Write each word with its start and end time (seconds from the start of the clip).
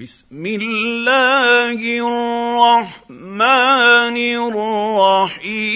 بسم 0.00 0.46
الله 0.46 1.80
الرحمن 3.02 3.36
الرحيم. 5.26 5.74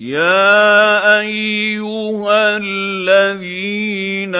يا 0.00 1.20
أيها 1.20 2.56
الذين 2.62 4.34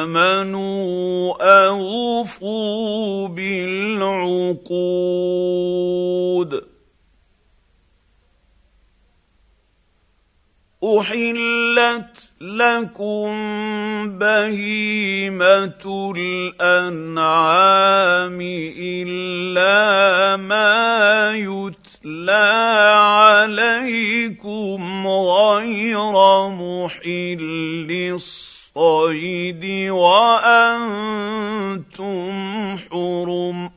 آمنوا 0.00 1.36
أوفوا 1.68 3.28
بالعقود. 3.28 4.80
احلت 10.98 12.30
لكم 12.40 13.28
بهيمه 14.18 16.12
الانعام 16.16 17.60
الا 18.78 20.36
ما 20.36 21.32
يتلى 21.36 22.50
عليكم 23.40 24.80
غير 25.06 26.48
محل 26.48 27.90
الصيد 28.14 29.64
وأنتم 29.90 31.20
حرم 32.78 33.69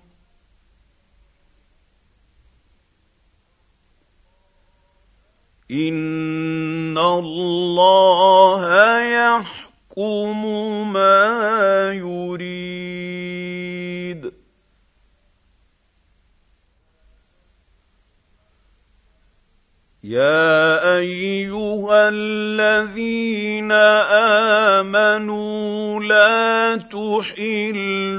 ان 5.74 6.98
الله 6.98 8.64
يحكم 9.02 10.46
ما 10.94 11.92
يريد. 11.94 12.74
يا 20.04 20.98
ايها 20.98 22.10
الذين 22.10 23.72
امنوا 24.82 26.00
لا 26.00 26.76
تحلوا 26.76 28.16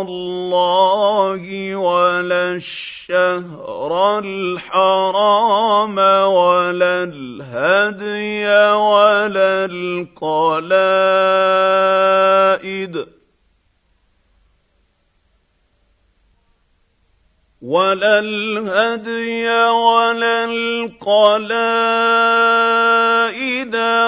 الله 0.00 1.76
ولا 1.76 2.54
الشعائر 2.54 2.97
الشهر 3.10 4.18
الحرام 4.18 5.98
ولا 5.98 7.04
الهدي 7.04 8.48
ولا 8.76 9.64
القلائد 9.64 10.58
ولا 17.62 18.18
الهدي 18.18 19.48
ولا 19.70 20.44
القلائد 20.44 21.76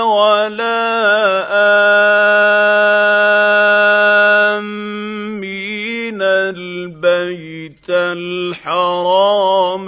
ولا 0.05 0.81
آمين 1.49 3.30
الحرام 7.91 9.87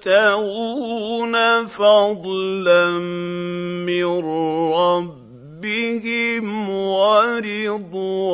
يبتغون 0.00 1.34
فضلا 1.66 2.90
من 3.86 4.24
ربهم 4.74 6.46
ورضوانا. 6.70 8.30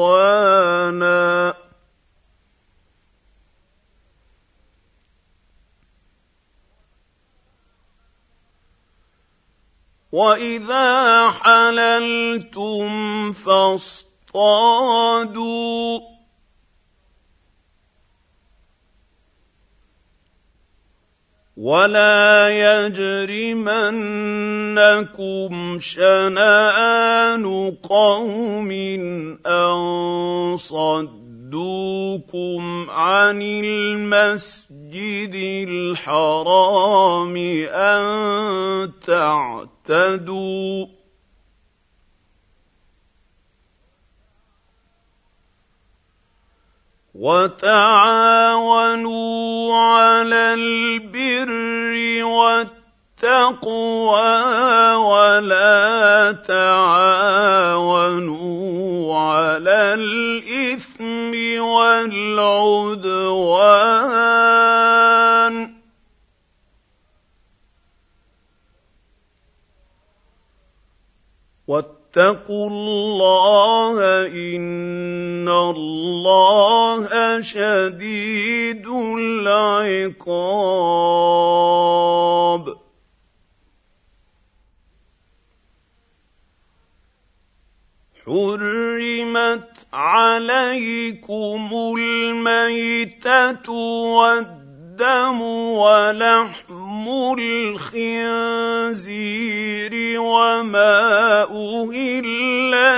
واذا 10.13 11.31
حللتم 11.31 12.89
فاصطادوا 13.33 14.07
ولا 21.57 22.49
يجرمنكم 22.53 23.79
شنآن 25.81 27.45
قوم 27.83 28.71
أن 29.47 30.57
صدوكم 30.57 31.31
عن 32.91 33.43
المسجد 33.43 35.35
الحرام 35.69 37.37
أن 37.73 38.93
تعتدوا 39.07 40.96
وتعاونوا 47.19 48.77
على 49.75 50.55
البر 50.55 52.25
والتقوى 52.25 53.65
ولا 54.95 56.33
تعاونوا 56.33 57.37
على 59.19 59.95
الإثم 59.95 61.33
والعدوان. 61.63 62.87
واتقوا 72.17 72.71
الله 72.71 74.27
إن 74.27 75.49
الله 75.49 77.41
شديد 77.41 78.87
العقاب. 79.19 80.37
حرمت 88.25 89.87
عليكم 89.93 91.71
الميتة 91.99 93.73
والدم 93.73 94.66
ولحم 95.79 97.09
الخنزير 97.39 98.97
وما 100.21 101.43
أهل 101.43 102.27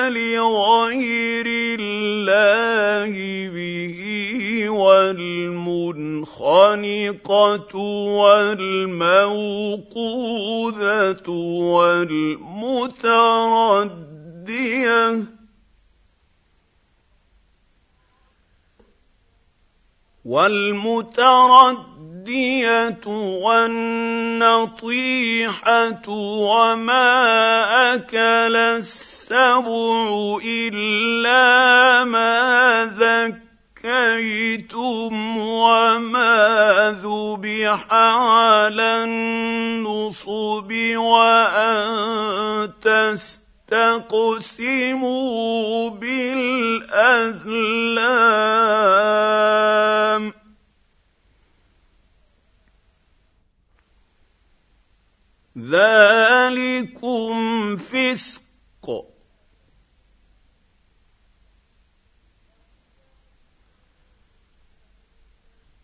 لغير 0.08 1.46
الله 1.80 3.12
به 3.54 3.98
والمنخنقة 4.70 6.08
والموقوذة 8.18 9.38
والمتردية 11.72 12.98
والمتردية 20.28 21.98
الدية 22.28 23.06
والنطيحة 24.36 24.76
وما 26.08 27.14
أكل 27.94 28.56
السبع 28.56 30.38
إلا 30.44 32.04
ما 32.04 32.84
ذكيتم 33.80 35.38
وما 35.38 36.36
ذبح 37.02 37.86
على 37.92 39.04
النصب 39.04 40.72
وأن 40.96 42.64
تستقسموا 43.68 45.10
بالأزلام. 45.90 46.78
ذلكم 55.58 57.36
فسق 57.76 58.47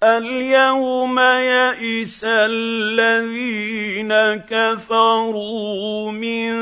اليوم 0.03 1.19
يئس 1.19 2.21
الذين 2.25 4.13
كفروا 4.37 6.11
من 6.11 6.55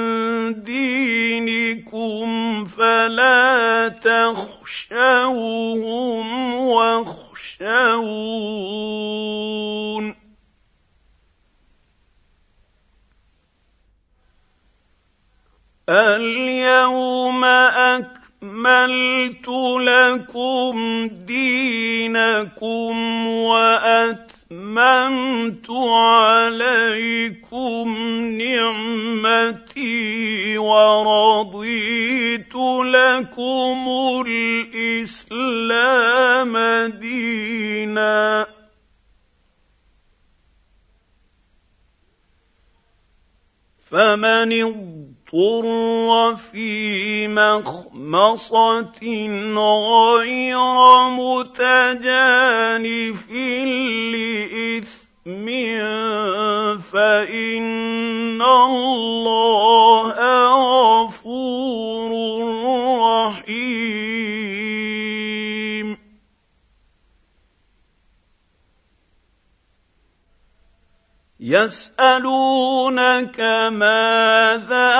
دينكم 0.62 2.28
فلا 2.64 3.88
تخشوهم 3.88 5.34
واخشون. 6.54 7.22
اليوم 15.88 17.44
أكبر 17.44 18.21
أكملت 18.42 19.48
لكم 19.78 21.06
دينكم 21.26 22.94
وأتممت 23.26 24.50
عليكم 25.70 27.18
نعمتي 28.42 29.78
ورضيت 30.58 32.54
لكم 32.54 33.88
الإسلام 34.86 35.72
دينا. 36.98 38.46
فمن 43.90 44.52
اضطر 45.34 46.36
في 46.36 47.28
مخمصه 47.28 49.00
غير 49.56 50.58
متجانف 51.08 52.80
لاثم 54.12 55.46
فان 56.92 58.42
الله 58.42 60.14
غفور 61.04 62.10
رحيم 63.00 63.72
يسألونك 71.42 73.40
ماذا 73.72 74.90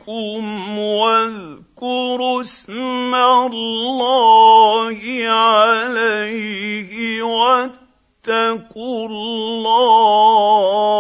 واذكروا 0.80 2.42
اسم 2.42 3.16
الله 3.16 4.98
عليه 5.28 7.22
واتقوا 7.24 9.08
الله 9.10 10.96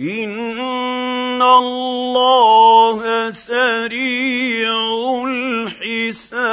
ان 0.00 1.42
الله 1.42 3.30
سريع 3.30 4.74
الحساب 5.28 6.44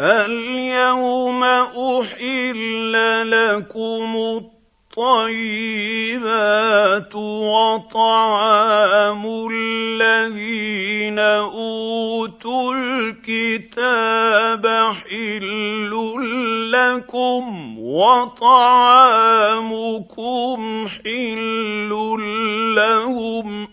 اليوم 0.00 1.44
احل 1.44 2.92
لكم 3.30 4.16
الطيبات 4.96 7.14
وطعام 7.44 9.22
الذين 9.52 11.18
أوتوا 12.24 12.74
الكتاب 12.74 14.66
حل 14.92 15.92
لكم 16.72 17.78
وطعامكم 17.78 19.28
حل 20.88 21.90
لهم 22.76 23.68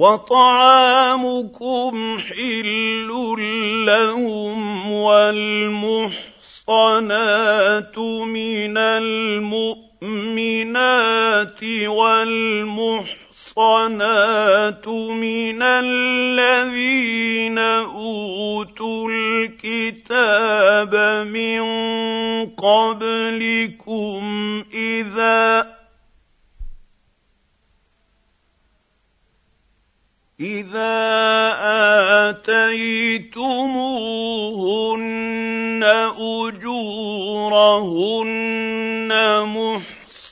وطعامكم 0.00 1.92
حل 2.18 3.08
لهم 3.86 4.92
والمحصنات 4.92 6.18
من 8.24 8.78
المؤمنات 8.78 10.00
والمحصنات 11.86 13.18
من 14.88 15.62
الذين 15.62 17.58
أوتوا 17.58 19.10
الكتاب 19.10 20.94
من 21.28 21.62
قبلكم 22.46 24.22
إذا 24.74 25.79
إذا 30.40 31.00
آتيتموهن 32.30 33.40
أجورهن 36.16 37.10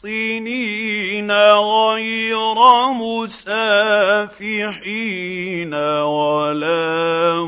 محصنين 0.01 0.53
غير 1.53 2.59
مسافحين 2.93 4.45
ولا 5.75 7.45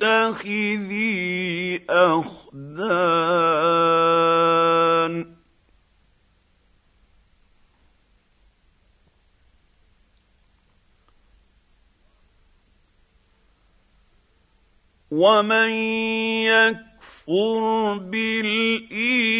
متخذي 0.00 1.04
أخدان 1.90 3.54
ومن 15.14 15.70
يكفر 16.42 17.98
بالايمان 18.10 19.38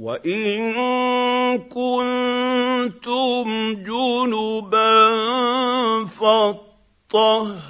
وان 0.00 0.72
كنتم 1.68 3.48
جنبا 3.84 5.10
فاطهروا 7.10 7.60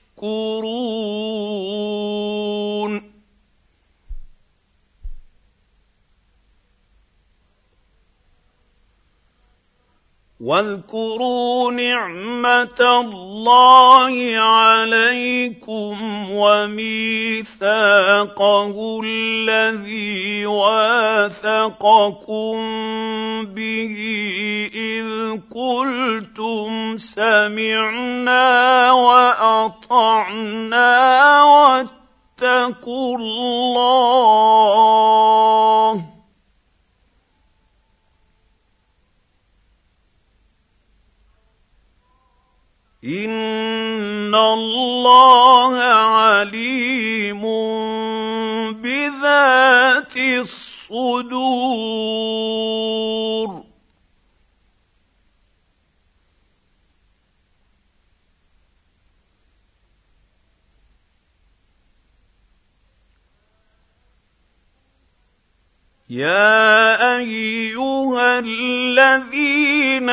يشكرون 0.21 0.61
واذكروا 10.41 11.71
نعمة 11.71 12.81
الله 12.81 14.37
عليكم 14.37 15.95
وميثاقه 16.31 17.51
الذي 19.05 20.45
واثقكم 20.45 22.55
به 23.45 23.95
إذ 24.73 25.05
قلتم 25.55 26.97
سمعنا 26.97 28.91
وأطعنا 28.91 30.91
واتقوا 31.43 33.17
الله 33.17 34.71
ان 43.03 44.35
الله 44.35 45.73
عليم 45.81 47.41
بذات 48.81 50.17
الصدور 50.17 51.31
يا 66.11 67.17
أيها 67.17 68.39
الذين 68.39 70.09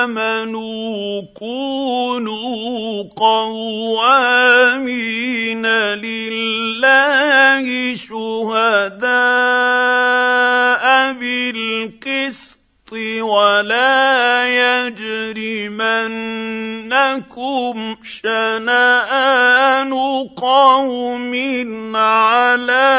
آمنوا 0.00 1.22
كونوا 1.34 3.02
قوامين 3.16 4.46
لله 5.98 7.66
شهداء 7.96 9.02
بالقسط 11.12 12.61
ولا 13.22 14.46
يجرمنكم 14.88 15.96
شنآن 18.02 19.92
قوم 20.36 21.32
على 21.96 22.98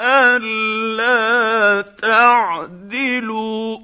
ألا 0.00 1.82
تعدلوا 1.82 3.78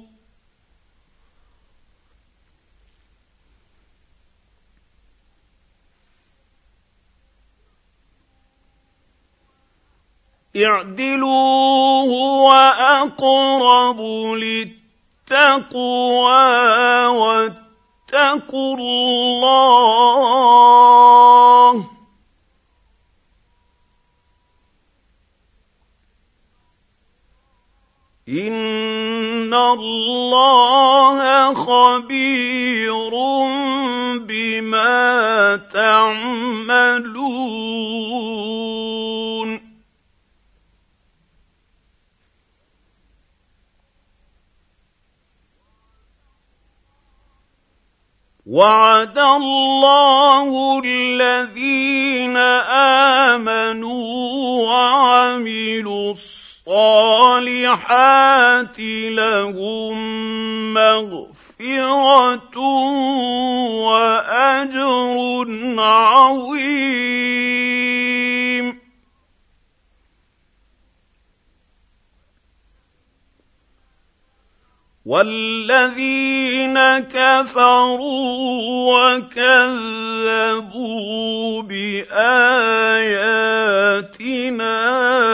اعدلوا 10.55 12.01
هو 12.03 12.51
أقرب 12.79 14.01
للتقوى 14.37 14.82
التقوى 15.31 17.07
واتقوا 17.07 18.77
الله. 18.77 19.43
ان 28.29 29.53
الله 29.53 31.53
خبير 31.53 33.11
بما 34.27 35.55
تعملون. 35.73 36.43
وعد 48.53 49.17
الله 49.17 50.81
الذين 50.85 52.37
آمنوا 53.33 54.05
وعملوا 54.69 56.13
الصالحات 56.13 57.49
لهم 59.09 59.93
مغفرة 60.73 62.57
وأجر 63.89 65.47
عظيم. 65.77 67.23
والذين 75.05 76.79
كفروا 76.99 77.99
وكذبوا 79.19 80.41
باياتنا 81.61 82.23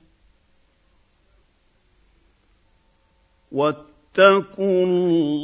واتقوا 3.51 4.85
الله 4.85 5.41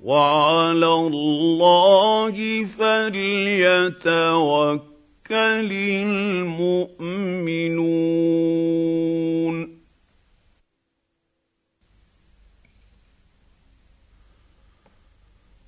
وعلى 0.00 0.94
الله 0.94 2.64
فليتوكل 2.78 4.12
المؤمنون 6.02 7.22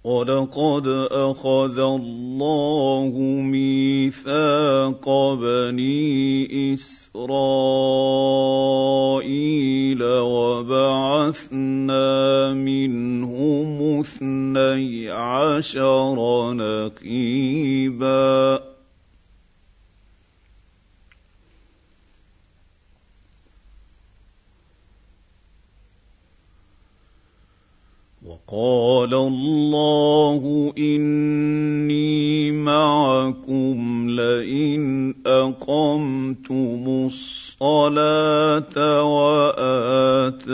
ولقد 0.04 0.86
اخذ 1.10 1.78
الله 1.78 3.12
ميثاق 3.40 5.08
بني 5.34 6.74
اسرائيل 6.74 7.24
وبعثنا 10.04 11.64
منهم 12.54 14.00
اثني 14.00 15.10
عشر 15.10 16.52
نقيبا 16.52 18.34
وقال 28.24 29.14
الله 29.14 30.72
إني 30.78 32.52
معكم 32.52 34.06
لئن 34.10 35.14
أقمتم 35.26 37.06
الصلاة 37.06 38.76
وآتيتم 39.16 40.52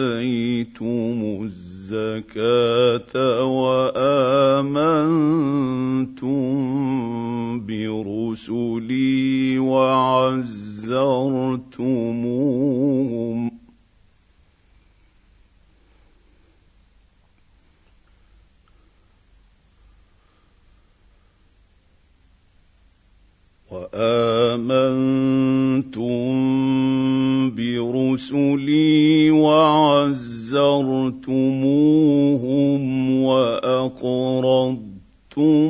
الزكاة 1.43 3.45
وآمنتم 3.45 4.81
برسلي 7.67 9.59
وعزرتموهم 9.59 10.41
وآمنتم 23.71 25.11
برسلي 27.55 29.31
وعزرتموهم 29.31 30.43
وأقرضتم 33.23 34.91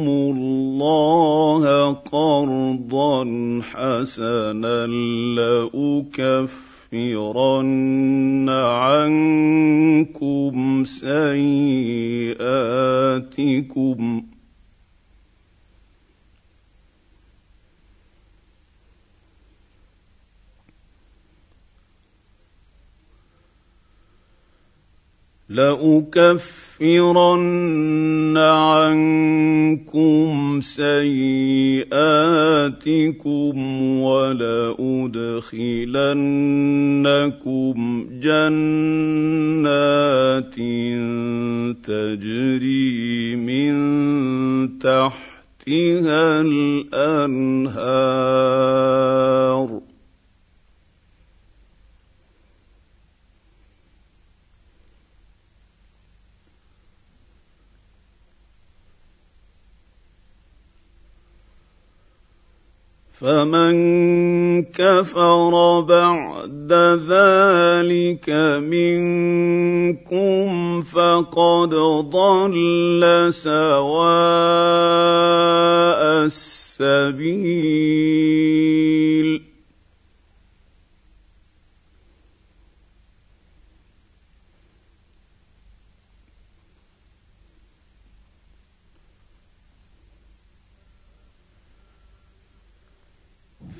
الله 0.08 1.92
قرضا 1.92 3.24
حسنا 3.62 4.86
لأكفرن 5.36 6.60
عنكم 8.48 10.04
سيئاتكم 10.84 11.20
لأكفرن 25.50 26.70
عنكم 28.36 30.00
سيئاتكم 30.60 31.90
ولأدخلنكم 34.00 35.20
جنات 38.22 39.34
تجري 41.84 43.36
من 43.36 43.74
تحتها 44.78 46.40
الأنهار. 46.40 47.70
فمن 63.20 63.74
كفر 64.62 65.80
بعد 65.80 66.72
ذلك 67.12 68.28
منكم 68.64 70.48
فقد 70.82 71.74
ضل 72.10 73.28
سواء 73.30 73.60
السبيل. 76.24 77.60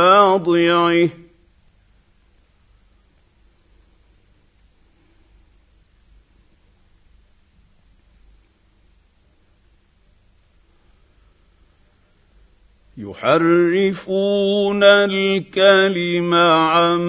يحرفون 13.09 14.83
الكلم 14.83 16.33
عن 16.33 16.99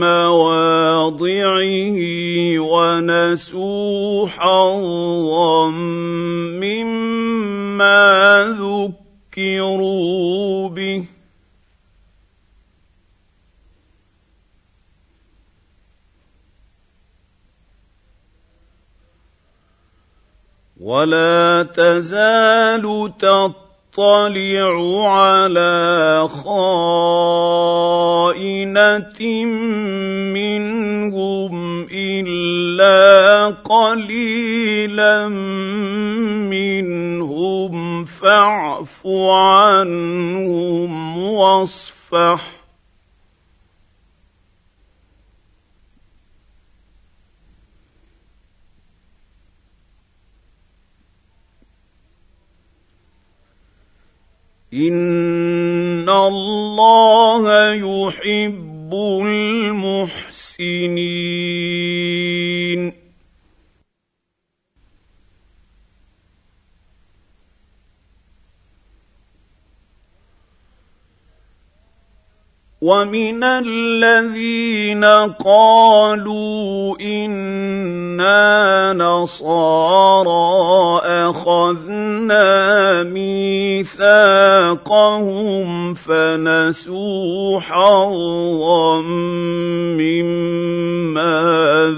مواضعه 0.00 1.98
ونسوا 2.58 4.26
حظا 4.26 5.70
مما 6.60 8.02
ذكروا 9.36 10.68
به. 10.68 11.04
ولا 20.80 21.66
تزال 21.74 23.12
تطلع 23.18 23.65
يطلع 23.98 25.08
على 25.08 26.28
خائنة 26.44 27.04
منهم 30.36 31.86
إلا 31.92 33.46
قليلا 33.64 35.28
منهم 36.48 38.04
فاعف 38.04 39.06
عنهم 39.30 40.92
واصفح 41.18 42.55
ان 54.74 56.08
الله 56.08 57.72
يحب 57.74 58.90
المحسنين 59.22 60.66
ومن 72.86 73.42
الذين 73.42 75.02
قالوا 75.42 76.94
أنا 77.02 78.92
نصارى 78.92 80.46
اخذنا 81.26 83.02
ميثاقهم 83.02 84.06
فنسوا 85.94 87.60
حظا 87.60 89.00
مما 89.98 91.42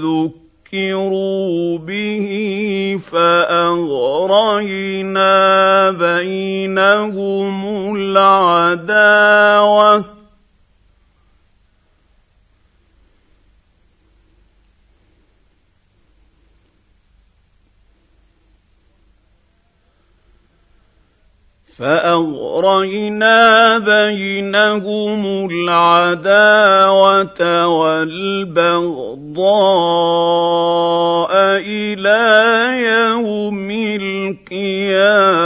ذكروا 0.01 1.77
به 1.77 2.29
فاغرينا 3.11 4.31
بينهم 5.91 7.95
العداوه 7.95 10.18
فأغرينا 21.79 23.77
بينهم 23.77 25.49
العداوة 25.51 27.41
والبغضاء 27.67 29.39
إلى 31.65 32.21
يوم 32.83 33.71
القيامة. 34.51 35.39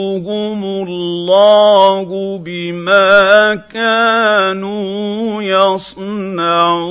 الله 0.63 2.37
بما 2.37 3.55
كانوا 3.55 5.41
يصنعون. 5.43 6.85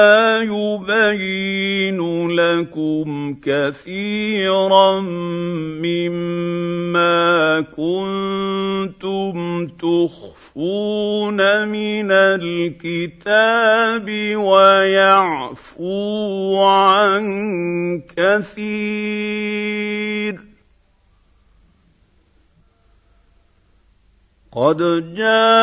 يبين 0.43 2.01
لكم 2.31 3.37
كثيرا 3.43 5.01
مما 5.83 7.61
كنتم 7.61 9.67
تخفون. 9.67 10.43
من 11.67 12.11
الكتاب 12.12 14.07
ويعفو 14.37 15.85
عن 16.62 17.23
كثير 18.17 19.55
قد 24.53 24.79
جاءكم 25.14 25.55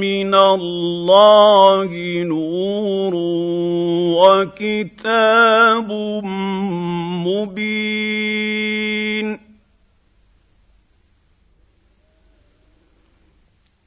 من 0.00 0.34
الله 0.34 1.90
نور 2.24 3.12
وكتاب 4.16 5.92
مبين 7.26 8.13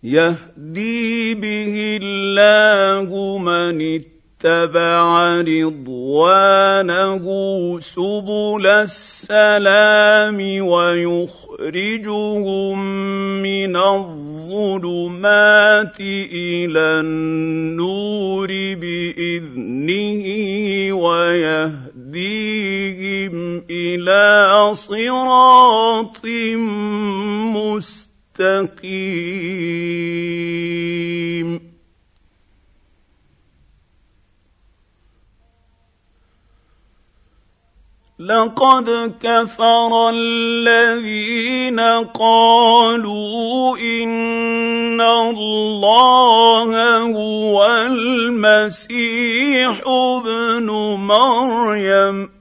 يهدي 0.08 1.36
به 1.36 2.00
الله 2.04 3.38
من 3.38 3.82
اتبع 3.82 5.42
رضوانه 5.42 7.26
سبل 7.80 8.68
السلام 8.68 10.68
ويخرجهم 10.68 12.80
من 13.42 13.76
الظلمات 13.76 16.00
إلى 16.00 17.00
النور 17.00 18.48
بإذنه 18.82 20.24
ويهديهم 21.04 22.54
إلى 23.70 24.72
صراط 24.74 26.26
مستقيم. 27.56 28.07
لقد 38.20 39.14
كفر 39.22 40.10
الذين 40.10 41.80
قالوا 42.14 43.78
إن 43.78 45.02
الله 45.02 46.72
هو 47.16 47.66
المسيح 47.66 49.02
ابن 49.88 50.66
مريم. 51.00 52.37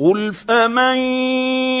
قل 0.00 0.32
فمن 0.32 0.96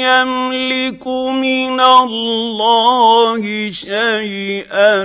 يملك 0.04 1.06
من 1.40 1.80
الله 1.80 3.40
شيئا 3.70 5.02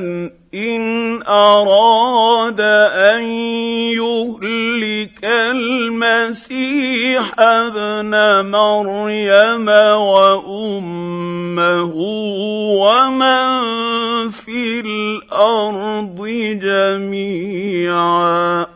ان 0.56 0.84
اراد 1.24 2.60
ان 2.60 3.24
يهلك 3.96 5.24
المسيح 5.24 7.24
ابن 7.40 8.12
مريم 8.52 9.68
وامه 9.96 11.94
ومن 12.84 13.48
في 14.30 14.80
الأرض 14.80 16.20
جميعا 16.68 18.75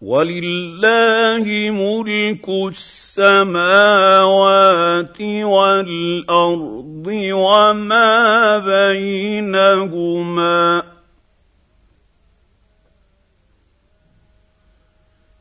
ولله 0.00 1.44
ملك 1.70 2.48
السماوات 2.68 3.60
والأرض 5.20 7.06
وما 7.32 8.58
بينهما. 8.58 10.16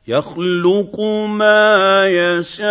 يخلق 0.08 1.00
ما 1.26 2.06
يشاء 2.08 2.66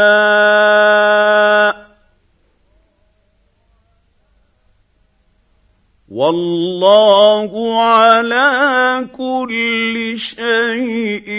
والله 6.15 7.83
على 7.83 9.09
كل 9.19 10.15
شيء 10.17 11.31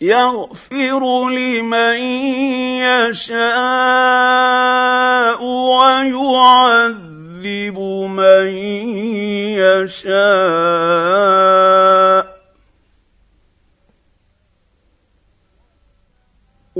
يغفر 0.00 1.28
لمن 1.28 1.96
يشاء 2.80 3.50
ويعذب 5.44 6.98
من 8.08 8.48
يشاء. 9.60 10.30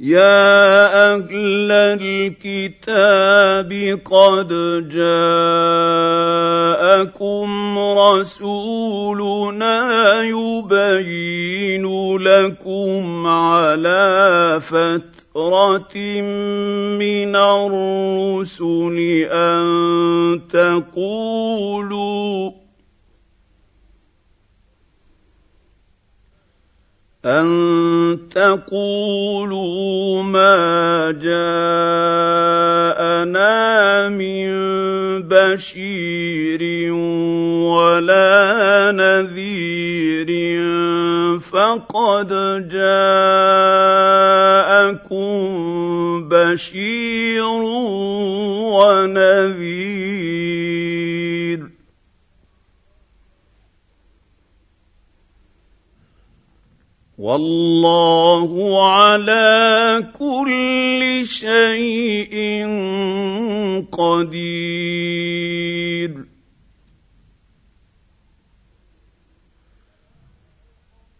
يا 0.00 1.10
أهل 1.12 1.72
الكتاب 1.98 3.70
قد 4.06 4.52
جاءكم 6.38 7.78
رسولنا 7.98 9.76
يبين 10.22 11.86
لكم 12.16 13.26
على 13.26 14.60
فترة 14.60 15.96
من 16.98 17.36
الرسل 17.36 18.96
أن 19.30 19.66
تقولوا 20.48 22.50
ان 27.28 28.18
تقولوا 28.30 30.22
ما 30.22 31.12
جاءنا 31.12 32.28
من 34.08 34.48
بشير 35.28 36.92
ولا 37.64 38.92
نذير 38.92 40.28
فقد 41.40 42.28
جاءكم 42.72 43.48
بشير 46.28 47.44
ونذير 48.72 50.08
والله 57.18 58.50
على 58.90 60.12
كل 60.18 61.22
شيء 61.26 62.66
قدير. 63.92 65.08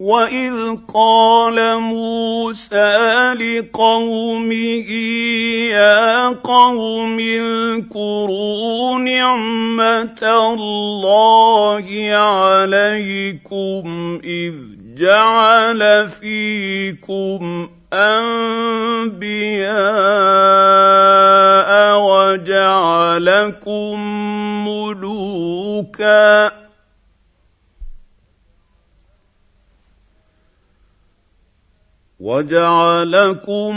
واذ 0.01 0.77
قال 0.95 1.81
موسى 1.81 3.35
لقومه 3.35 4.91
يا 5.71 6.29
قوم 6.29 7.19
اذكروا 7.19 8.99
نعمه 8.99 10.23
الله 10.55 11.87
عليكم 12.15 13.85
اذ 14.25 14.78
جعل 14.99 16.09
فيكم 16.09 17.71
أنبياء 17.93 19.69
وجعلكم 22.11 23.95
ملوكا. 24.69 26.51
وجعلكم 32.21 33.75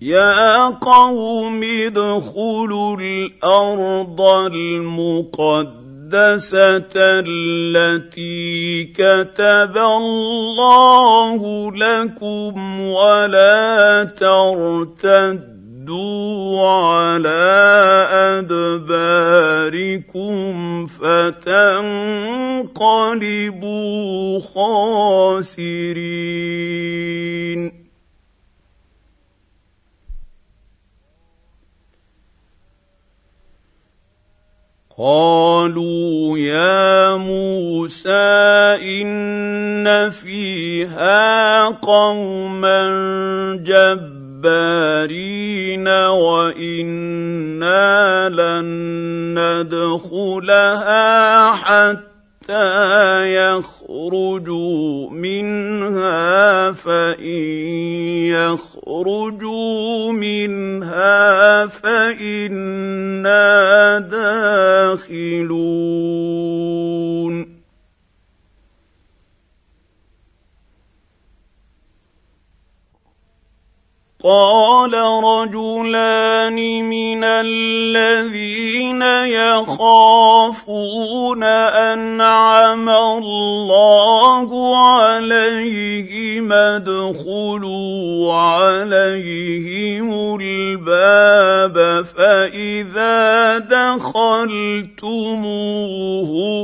يا 0.00 0.68
قوم 0.68 1.60
ادخلوا 1.64 2.96
الأرض 2.96 4.20
المقدسة 4.52 5.76
التي 6.96 8.84
كتب 8.84 9.76
الله 9.76 11.72
لكم 11.72 12.80
ولا 12.80 14.04
ترتدوا 14.04 15.55
ردوا 15.86 16.68
على 16.68 17.46
ادباركم 18.42 19.26
فتنقلبوا 20.86 21.60
خاسرين 25.60 26.06
قالوا 34.98 36.38
يا 36.38 37.16
موسى 37.16 38.10
ان 38.82 40.10
فيها 40.10 41.64
قوما 41.66 42.86
جبارين 43.62 44.25
وإنا 46.08 47.78
لن 48.28 48.66
ندخلها 49.38 51.04
حتى 51.52 52.14
يخرجوا 53.34 55.10
منها 55.10 56.72
فإن 56.72 57.42
يخرجوا 58.36 60.12
منها 60.12 61.66
فإنا 61.66 63.38
داخلون. 64.10 65.46
قال 74.26 74.90
رجلان 75.22 76.58
من 76.90 77.24
الذين 77.24 79.02
يخافون 79.42 80.56
أنعم 81.42 82.88
الله 82.90 84.76
عليهم 84.76 86.52
ادخلوا 86.52 88.34
عليهم 88.34 90.08
الباب 90.40 92.04
فإذا 92.04 93.58
دخلتموه 93.58 95.06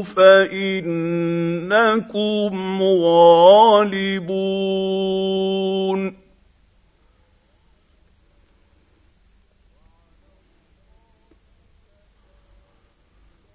فإنكم 0.03 1.23
غالبون 2.83 4.23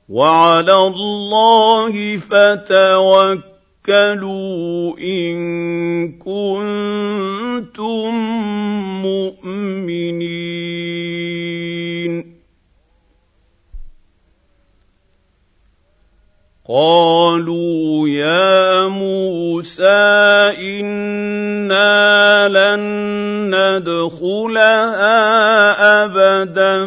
وعلى 0.10 0.74
الله 0.74 2.18
فتوكلوا 2.18 3.44
إن 5.00 5.36
كنتم 6.20 8.14
مؤمنين. 9.04 10.48
قالوا 16.70 18.10
يا 18.10 18.88
موسى 18.88 19.88
إنا 20.60 22.48
لن 22.48 22.84
ندخلها 23.56 25.16
أبدا 26.08 26.86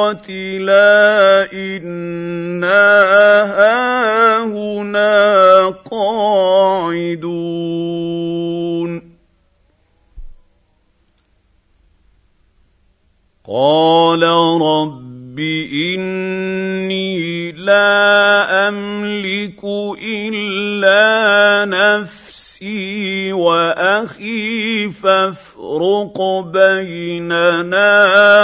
إنا 1.54 2.86
هاهنا 3.58 5.14
قاعدون. 5.92 7.34
قال 13.48 14.24
رب 14.62 15.40
لا 17.64 18.68
أملك 18.68 19.64
إلا 20.04 21.66
نفسي 21.66 23.34
وأخي 23.34 24.92
فافرق 24.92 26.18
بيننا 26.54 27.96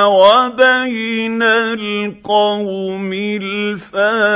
وبين 0.05 1.43
القوم 1.43 3.13
الفاسقين. 3.13 4.29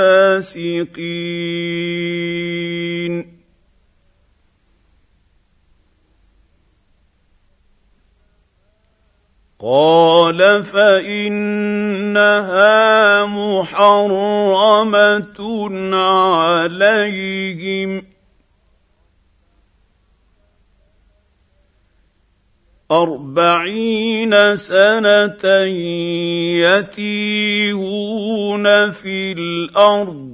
قال 9.64 10.64
فإنها 10.64 11.26
محرمة 13.26 15.40
عليهم. 15.96 18.04
أربعين 22.92 24.56
سنة 24.56 25.46
يتيهون 26.68 28.92
في 28.92 29.32
الأرض. 29.32 30.33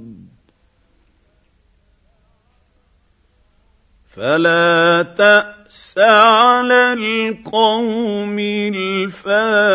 فلا 4.10 5.02
تأس 5.02 5.98
على 5.98 6.92
القوم 6.92 8.38
الفاسقين. 8.38 9.70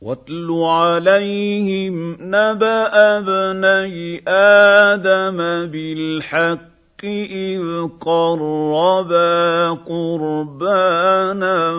واتل 0.00 0.48
عليهم 0.50 2.16
نبأ 2.20 3.18
ابني 3.18 4.22
آدم 4.28 5.36
بالحق 5.66 6.69
إذ 7.04 7.62
قربا 8.00 9.70
قربانا 9.88 11.72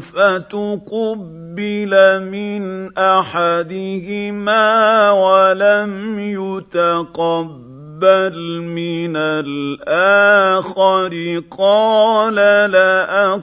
فتقبل 0.00 1.92
من 2.24 2.92
أحدهما 2.98 4.64
ولم 5.10 6.18
يتقبل 6.18 7.58
من 8.62 9.16
الآخر. 9.16 11.12
قال 11.58 12.34
لأقتلنك 12.70 13.38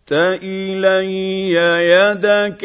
بسطت 0.05 0.39
إلي 0.43 1.57
يدك 1.89 2.63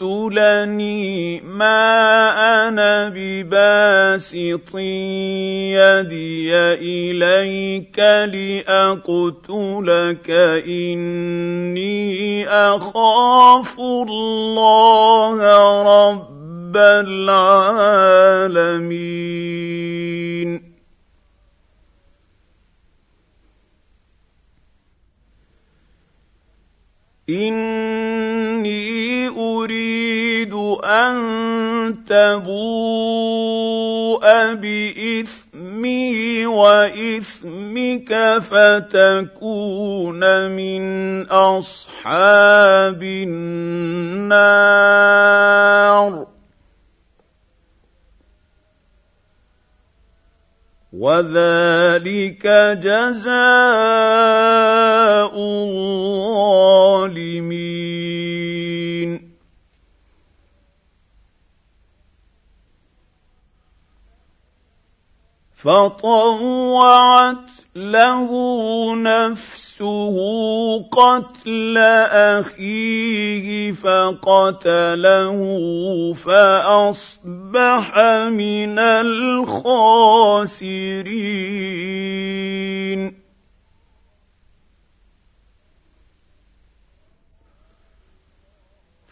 لتقتلني 0.00 1.40
ما 1.40 2.68
أنا 2.68 3.12
بباسط 3.14 4.74
يدي 5.76 6.54
إليك 6.80 7.98
لأقتلك 8.32 9.50
إني 10.66 12.48
أخاف 12.48 13.80
الله 13.80 15.38
رب 15.82 16.76
العالمين. 16.76 17.52
اني 27.30 29.28
اريد 29.28 30.54
ان 30.84 31.14
تبوء 32.06 33.34
باثمي 34.54 36.46
واثمك 36.46 38.12
فتكون 38.42 40.20
من 40.50 41.22
اصحاب 41.30 43.02
النار 43.02 44.72
وذلك 50.92 52.46
جزاء 52.84 53.32
الظالمين 55.32 56.92
فطوعت 65.62 67.50
له 67.76 68.30
نفسه 68.96 70.16
قتل 70.92 71.78
أخيه 72.38 73.72
فقتله 73.72 75.38
فأصبح 76.12 77.98
من 78.28 78.78
الخاسرين. 78.78 80.42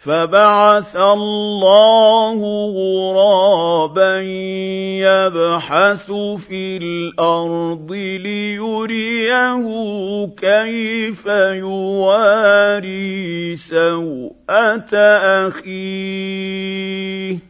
فبعث 0.01 0.97
الله 0.97 2.39
غرابا 2.73 4.21
يبحث 5.05 6.09
في 6.37 6.77
الأرض 6.77 7.93
ليريه 7.93 9.65
كيف 10.37 11.27
يواري 11.61 13.57
سوءة 13.57 14.95
أخيه. 15.47 17.50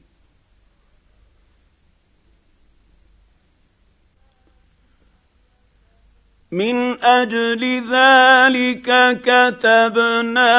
من 6.51 7.03
أجل 7.03 7.83
ذلك 7.91 8.87
كتبنا 9.23 10.51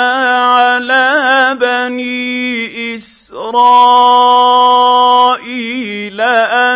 على 0.45 1.57
بني 1.61 2.97
إسرائيل 2.97 3.51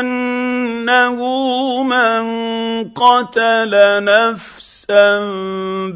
أنه 0.05 1.17
من 1.83 2.25
قتل 2.91 3.73
نفسا 4.05 5.21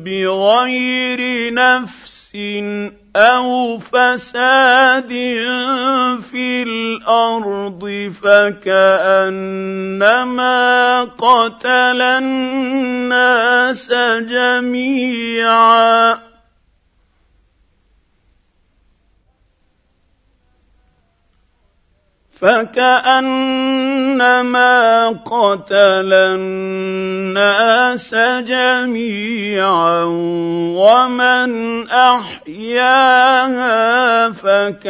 بغير 0.04 1.54
نفس 1.54 2.36
أو 3.16 3.78
فساد 3.78 5.08
في 6.30 6.62
الأرض 6.62 8.12
فكانما 8.22 9.40
قتل 11.04 12.02
الناس 12.02 13.92
جميعا 14.28 16.29
فكأنما 22.40 23.98
قتل 25.08 26.12
الناس 26.12 28.14
جميعا 28.46 30.04
ومن 30.74 31.50
أحياها 31.88 33.68
فكأنما 34.32 34.80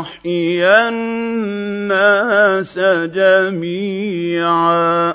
أحيا 0.00 0.88
الناس 0.88 2.78
جميعا 3.14 5.14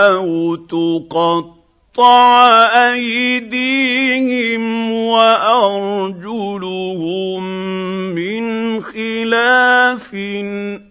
أو 0.07 0.57
تقطع 0.57 2.49
ايديهم 2.93 4.93
وارجلهم 4.93 6.23
من 8.15 8.81
خلاف 8.83 10.15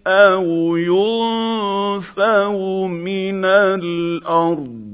أو 0.06 0.76
ينفوا 0.76 2.88
من 2.88 3.44
الأرض 3.44 4.91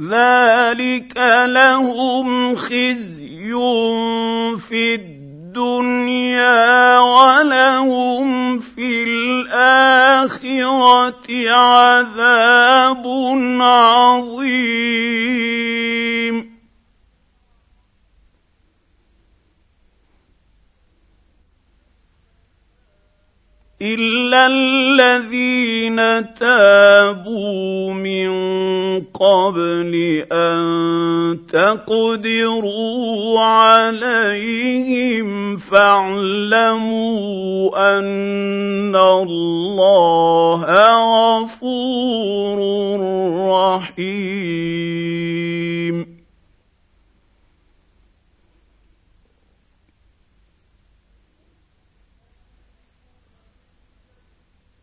ذلك 0.00 1.12
لهم 1.46 2.56
خزي 2.56 3.52
في 4.68 4.94
الدنيا 4.94 6.98
ولهم 6.98 8.58
في 8.58 9.02
الاخره 9.02 11.20
عذاب 11.50 13.06
عظيم. 13.60 15.10
إلا 23.82 24.19
الا 24.30 24.46
الذين 24.46 25.98
تابوا 26.34 27.92
من 27.92 28.30
قبل 29.10 30.22
ان 30.32 30.60
تقدروا 31.48 33.40
عليهم 33.40 35.56
فاعلموا 35.56 37.18
ان 37.98 38.96
الله 38.96 40.64
غفور 41.40 42.58
رحيم 43.50 45.49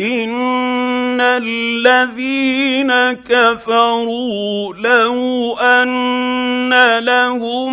ان 0.00 1.20
الذين 1.20 2.92
كفروا 3.12 4.74
لو 4.74 5.54
ان 5.58 6.98
لهم 7.04 7.72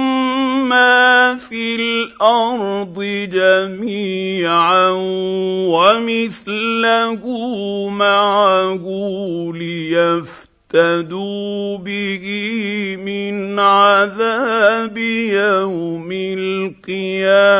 ما 0.69 1.37
في 1.37 1.75
الأرض 1.75 3.01
جميعا 3.33 4.89
ومثله 5.73 7.27
معه 7.89 8.85
ليفتدوا 9.55 11.07
به 11.77 12.25
من 13.05 13.59
عذاب 13.59 14.97
يوم 14.97 16.09
القيامه 16.37 17.53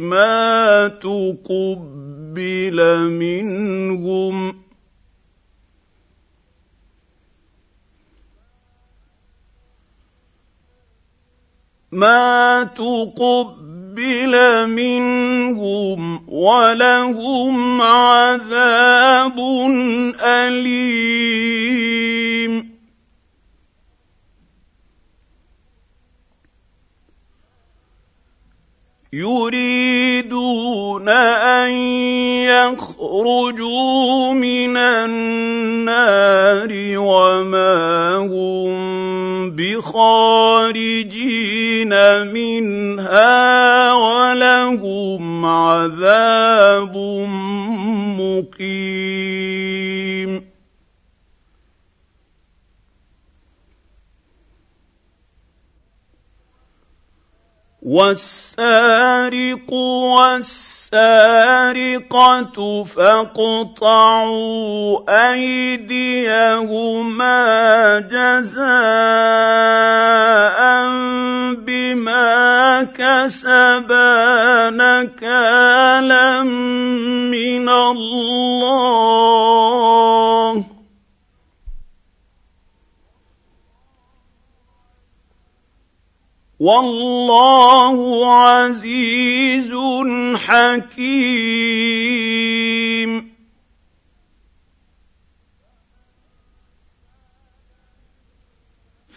ما 0.00 0.88
تقبل 0.88 2.07
تقبل 2.38 3.10
منهم. 3.10 4.54
ما 11.92 12.64
تقبل 12.64 14.34
منهم 14.70 16.28
ولهم 16.28 17.82
عذاب 17.82 19.38
أليم. 20.20 21.58
يريدون 29.12 31.08
أن 31.08 31.70
يخرجوا 32.44 34.32
من 34.32 34.76
النار 34.76 36.68
وما 36.98 38.16
هم 38.16 39.50
بخارجين 39.56 41.08
منها 42.34 43.92
ولهم 43.94 45.46
عذاب 45.46 46.96
مقيم. 48.20 49.68
والسارق 57.88 59.72
والسارقة 60.92 60.98
فاقطعوا 62.84 64.28
أيديهما 65.32 66.68
جزاء 68.10 68.68
بما 71.64 72.84
كسبا 72.84 74.70
نكالا 74.70 76.42
من 77.32 77.68
الله. 77.68 79.08
والله 86.60 88.26
عزيز 88.34 89.74
حكيم. 90.36 91.68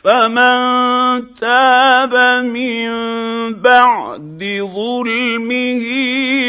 فمن 0.04 1.34
تاب 1.34 2.16
من 2.46 2.92
بعد 3.54 4.42
ظلمه 4.74 5.84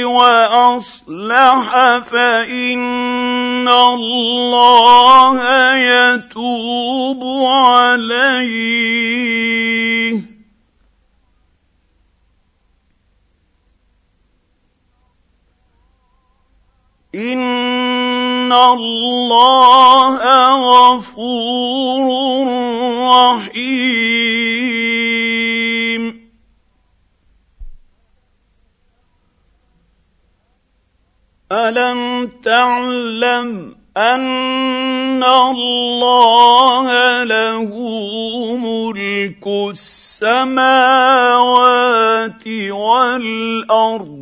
وأصلح 0.05 1.69
فإن 1.99 3.69
الله 3.69 5.37
يتوب 5.77 7.23
عليه. 7.45 8.73
ان 17.15 18.53
الله 18.53 20.17
غفور 20.71 22.07
رحيم. 23.09 23.93
الم 31.53 32.27
تعلم 32.45 33.77
ان 33.97 35.25
الله 35.25 36.89
له 37.25 37.69
ملك 38.57 39.47
السماوات 39.71 40.73
والارض 42.71 44.22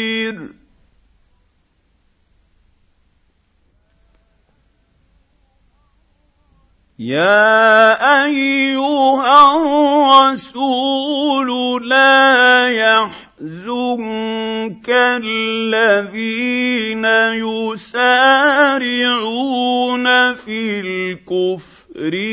يا 7.01 7.97
أيها 8.25 9.57
الرسول 10.29 11.49
لا 11.89 12.69
يحزنك 12.69 14.09
الذين 15.23 17.05
يسارعون 17.41 18.85
في 20.35 20.79
الكفر. 20.79 21.80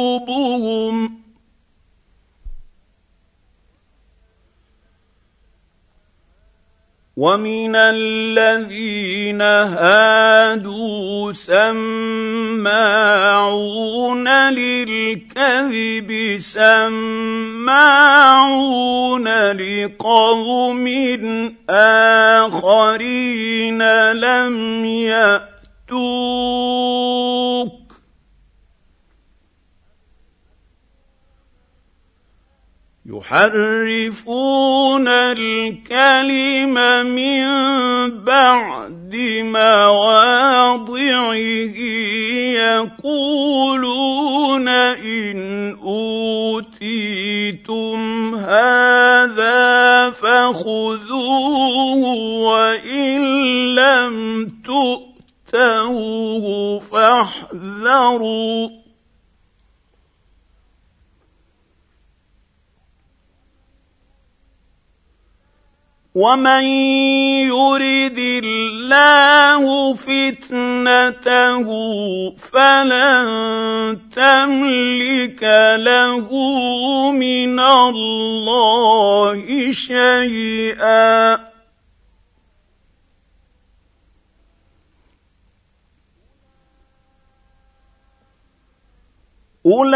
ومن 7.17 7.75
الذين 7.75 9.41
هادوا 9.41 11.31
سماعون 11.31 12.67
للكذب 14.53 16.37
سماعون 16.39 17.67
لقوم 19.51 20.87
اخرين 22.49 23.81
لم 24.11 24.85
ياتوك 24.85 25.95
يحرفون 33.09 35.07
الكلم 35.07 36.73
من 37.05 37.45
بعد 38.23 39.15
مواضعه 39.43 41.35
يقولون 42.97 44.67
إن 44.67 45.39
أوتيتم 45.83 47.99
هذا 48.35 50.09
فخذوه 50.09 52.03
وإن 52.41 53.21
لم 53.75 54.45
تؤتوه 54.65 56.45
فاحذروا. 56.79 58.84
ومن 66.15 66.63
يرد 67.51 68.19
الله 68.19 69.93
فتنته 69.93 71.67
فلن 72.51 73.27
تملك 74.15 75.43
له 75.75 76.29
من 77.11 77.59
الله 77.59 79.41
شيئا 79.71 81.54
أولئك 89.65 89.93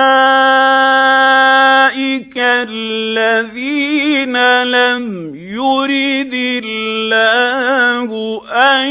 الذين 2.37 4.63
لم 4.63 5.35
يرد 5.35 6.33
الله 6.65 8.09
أن 8.49 8.87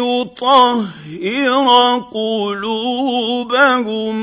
يطهر 0.00 1.52
قلوبهم. 2.12 4.16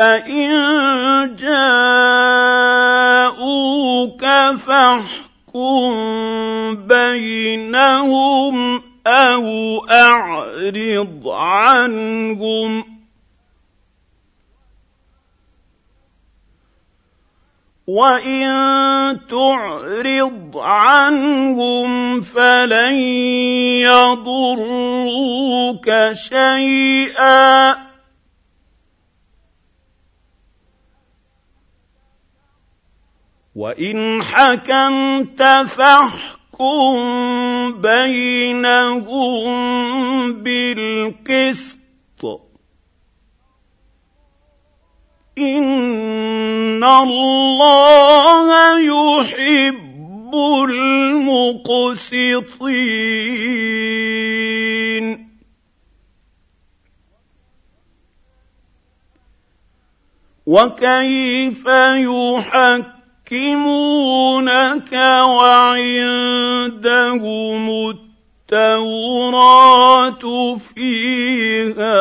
فإن 0.00 1.36
جاءوك 1.36 4.24
فاحكم 4.58 5.90
بينهم 6.86 8.82
أو 9.06 9.44
أعرض 9.90 11.28
عنهم. 11.28 12.84
وإن 17.86 18.46
تعرض 19.30 20.56
عنهم 20.56 22.20
فلن 22.20 22.94
يضروك 23.84 25.90
شيئا. 26.12 27.89
وإن 33.60 34.22
حكمت 34.22 35.42
فاحكم 35.68 36.94
بينهم 37.80 39.52
بالقسط. 40.32 41.76
إن 45.38 46.84
الله 46.84 48.78
يحب 48.80 50.34
المقسطين. 50.68 52.00
وكيف 60.46 61.68
يحكمونك 63.32 64.92
وعندهم 65.22 66.30
التوراة 68.50 70.24
فيها 70.74 72.00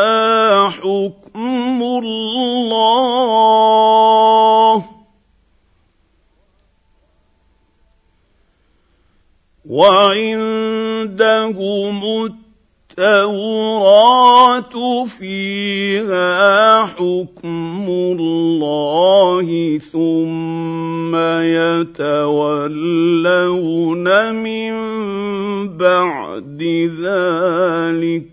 حكم 0.70 1.84
الله. 1.84 2.80
وعندهم 9.70 11.10
التوراة 13.00 14.76
فيها 15.06 16.86
حكم 16.86 17.86
الله 17.90 19.78
ثم 19.78 21.16
يتولون 21.96 22.76
من 24.36 24.74
بعد 25.78 26.64
ذلك 27.02 28.26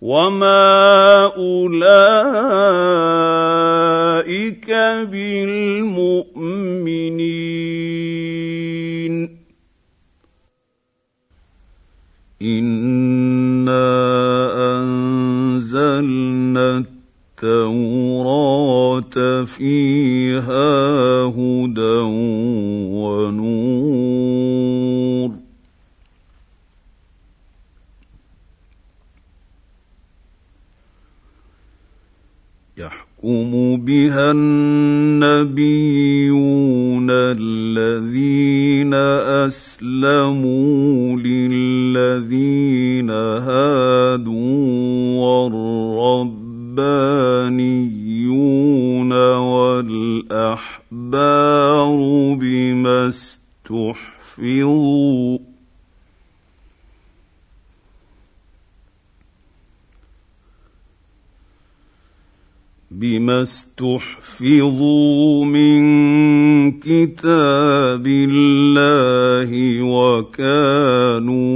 وما 0.00 1.24
أولئك 1.36 1.90
بالمؤمنين 5.10 6.30
انا 12.42 14.00
انزلنا 14.80 16.78
التوراه 17.42 19.44
فيها 19.44 21.24
هدى 21.24 22.00
ونور 22.96 24.30
يحكم 32.78 33.76
بها 33.76 34.30
النبيون 34.30 35.70
الذين 37.10 38.94
اسلموا 39.46 40.89
والربانيون 47.40 49.12
والأحبار 50.32 50.76
بما 52.40 53.08
استحفظوا. 53.08 54.18
بما 62.90 63.42
استحفظوا 63.42 65.44
من 65.44 65.80
كتاب 66.80 68.06
الله 68.06 69.82
وكانوا 69.82 71.50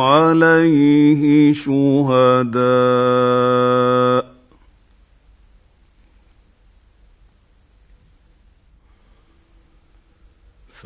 عليه 0.00 1.52
شهداء. 1.52 2.54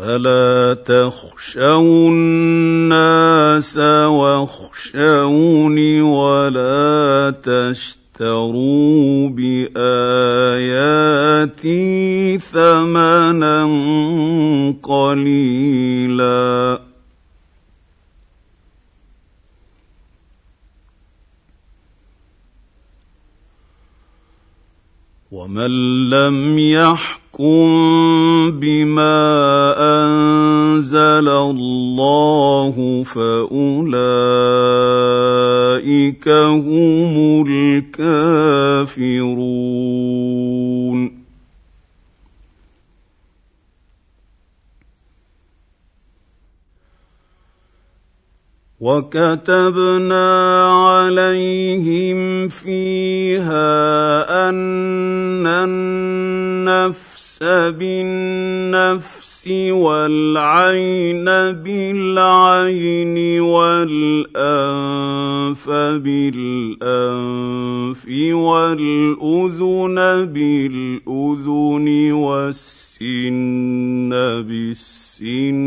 فلا 0.09 0.77
تخشوا 0.87 2.09
الناس 2.09 3.79
واخشوني 4.09 6.01
ولا 6.01 7.35
تشتروا 7.43 9.29
بآياتي 9.29 9.99
ثمنا 12.39 13.65
قليلا. 14.83 16.81
ومن 25.33 25.71
لم 26.11 26.59
يحكم 26.59 27.18
بما 28.51 29.19
انزل 29.79 31.29
الله 31.29 33.03
فاولئك 33.05 33.89
هم 36.29 37.45
الكافرون 37.49 39.19
وكتبنا 48.81 50.65
عليهم 50.65 52.49
فيها 52.49 53.69
ان 54.49 55.47
النفس 55.47 57.08
بالنفس 57.79 59.29
والعين 59.71 61.25
بالعين 61.65 63.41
والأنف 63.41 64.51
بالأنف 66.05 67.27
والأذن 68.33 69.99
بالأذن 70.33 72.13
والسن 72.13 74.11
بالسن 74.49 75.59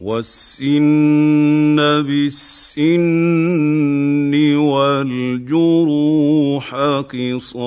والسن 0.00 1.76
بالسن 1.76 2.80
والجروح 4.56 6.74
قصاص. 7.00 7.60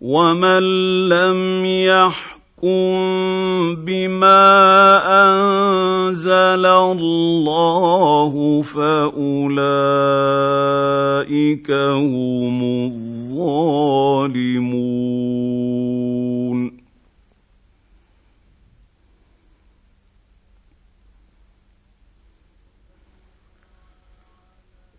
ومن 0.00 0.62
لم 1.08 1.64
يحكم 1.64 2.98
بما 3.84 4.38
انزل 5.24 6.66
الله 6.66 8.62
فاولئك 8.62 9.70
هم 11.70 12.62
الظالمون 12.86 13.98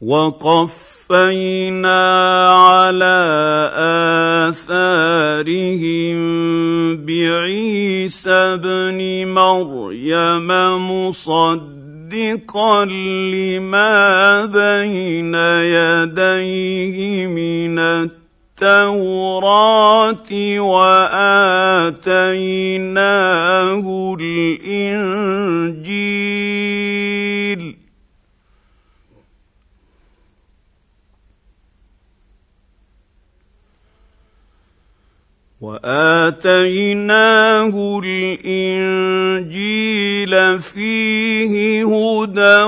وقف 0.02 0.89
وقفينا 1.10 2.50
على 2.50 3.18
اثارهم 4.50 6.20
بعيسى 7.06 8.30
ابن 8.32 9.28
مريم 9.28 10.48
مصدقا 11.08 12.86
لما 12.86 14.46
بين 14.46 15.36
يديه 15.76 17.28
من 17.28 17.80
التوراه 18.60 19.40
واتيناه 20.60 22.06
الانجيل 24.20 25.50
وآتيناه 35.62 37.22
الإنجيل 38.46 39.54
فيه 40.60 41.84
هدى 41.84 42.64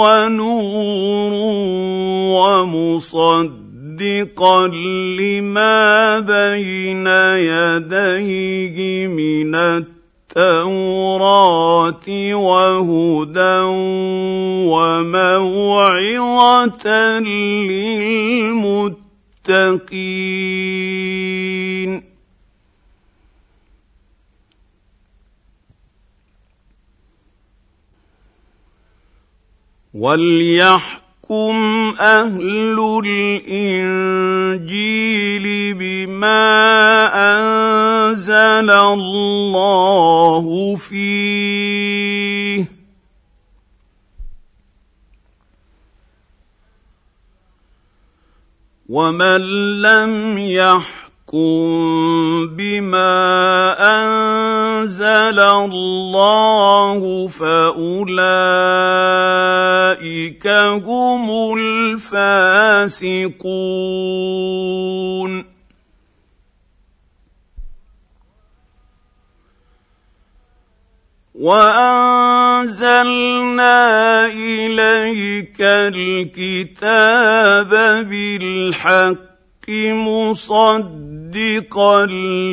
ونور 0.00 1.32
ومصدقا 2.80 3.86
لما 5.20 6.20
بين 6.20 7.06
يديه 7.36 9.06
من 9.06 9.54
التوراة 10.34 11.14
وهدى 12.34 13.60
وموعظة 14.72 16.08
للمتقين 17.20 19.07
وليحكم 29.94 31.56
أهل 32.00 32.78
الانجيل 33.04 34.64
بما 35.74 36.48
انزل 37.14 38.70
الله 38.70 40.44
فيه. 40.76 41.97
ومن 48.88 49.40
لم 49.82 50.38
يحكم 50.38 50.88
بما 52.56 53.74
انزل 53.80 55.40
الله 55.40 57.26
فاولئك 57.26 58.68
اولئك 59.98 60.46
هم 60.46 61.54
الفاسقون 61.58 63.08
وانزلنا 72.58 74.26
اليك 74.26 75.60
الكتاب 75.60 77.68
بالحق 78.08 79.18
مصدقا 80.08 82.06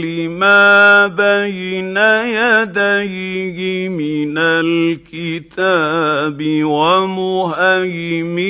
لما 0.03 1.07
بين 1.07 1.97
يديه 2.38 3.89
من 3.89 4.38
الكتاب 4.38 6.38
ومهيمنا 6.65 8.49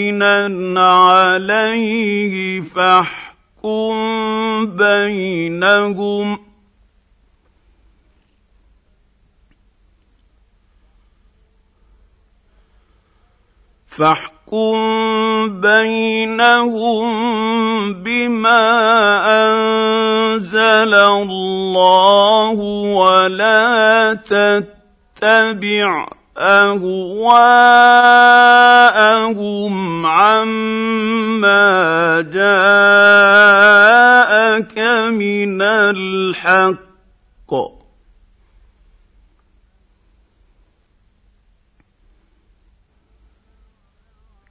عليه 0.80 2.62
فاحكم 2.62 3.96
بينهم 4.66 6.45
فاحكم 13.98 14.76
بينهم 15.62 17.06
بما 17.94 18.64
أنزل 19.28 20.94
الله 20.94 22.52
ولا 23.00 24.14
تتبع 24.14 26.06
أهواءهم 26.38 27.26
عما 30.06 32.22
جاءك 32.22 33.56
من 35.12 35.62
الحق. 35.62 37.75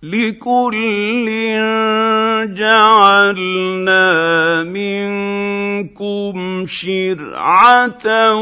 لكل 0.04 1.26
جعلنا 2.54 4.04
منكم 4.62 6.36
شرعة 6.66 8.34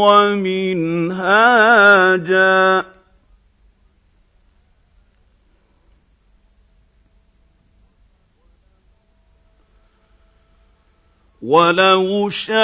ومنهاجا. 0.00 1.24
ولو 11.42 12.28
شاء 12.28 12.54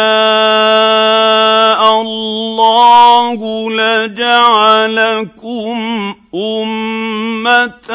الله 2.01 3.71
لجعلكم 3.71 5.41
أمة 6.35 7.91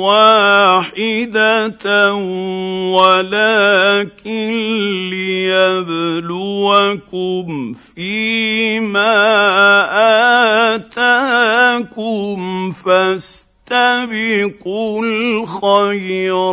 واحدة 0.00 1.84
ولكن 2.96 4.50
ليبلوكم 6.30 7.74
فيما 7.74 9.14
آتاكم 10.74 12.72
فاستبقوا 12.72 14.10
الخيرات. 15.04 16.50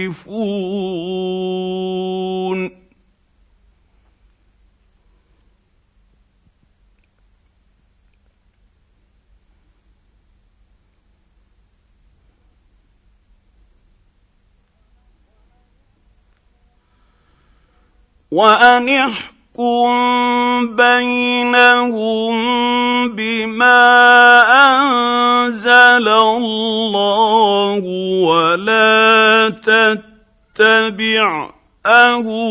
وأن 18.33 18.89
احكم 18.89 19.87
بينهم 20.77 22.37
بما 23.15 23.83
أنزل 24.67 26.09
الله 26.09 27.83
ولا 28.27 29.49
تتبع 30.57 31.51
أهواءهم 31.87 32.47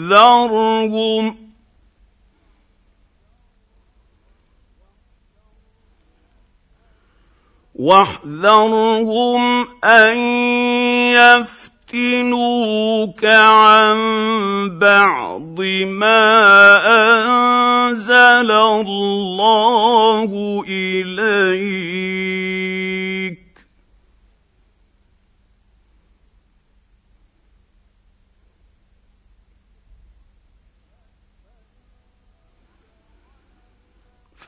واحذرهم 0.00 0.60
واحذرهم 7.80 9.66
أن 9.84 10.16
يفتنوك 11.92 13.24
عن 13.24 13.98
بعض 14.78 15.60
ما 15.86 16.30
أنزل 16.86 18.50
الله 18.50 20.28
إليك. 20.68 21.80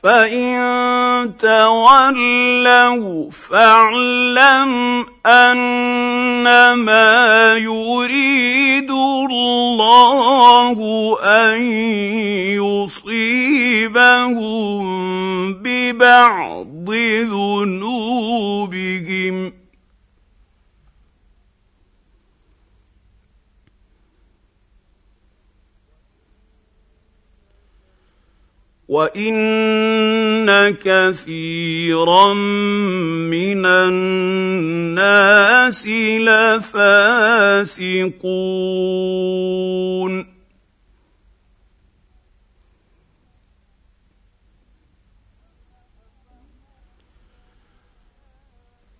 فان 0.03 1.33
تولوا 1.39 3.31
فاعلم 3.31 5.05
انما 5.25 7.13
يريد 7.57 8.91
الله 8.91 10.77
ان 11.23 11.61
يصيبهم 12.83 14.33
ببعض 15.53 16.89
ذنوبهم 17.31 18.43
وان 28.93 30.77
كثيرا 30.77 32.33
من 33.33 33.65
الناس 33.65 35.07
لفاسقون 36.21 36.93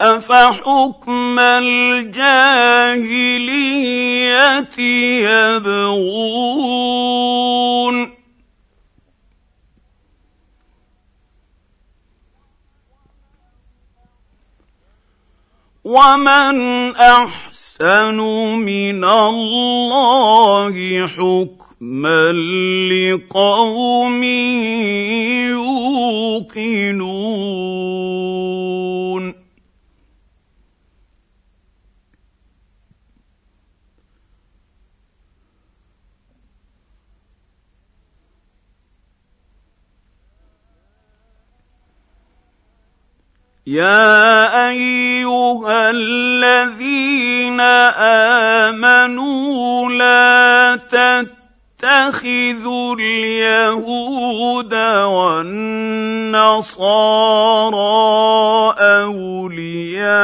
افحكم 0.01 1.39
الجاهليه 1.39 2.13
يبغون 5.59 6.83
ومن 15.83 16.95
احسن 16.95 18.15
من 18.63 19.03
الله 19.03 20.75
حكما 21.07 22.31
لقوم 22.91 24.23
يوقنون 26.53 27.03
يا 43.67 44.69
أيها 44.69 45.89
الذين 45.89 47.59
آمنوا 48.69 49.89
لا 49.89 50.75
تتخذوا 51.79 52.95
اليهود 52.95 54.73
والنصارى 55.03 55.63
أولياء. 58.79 60.23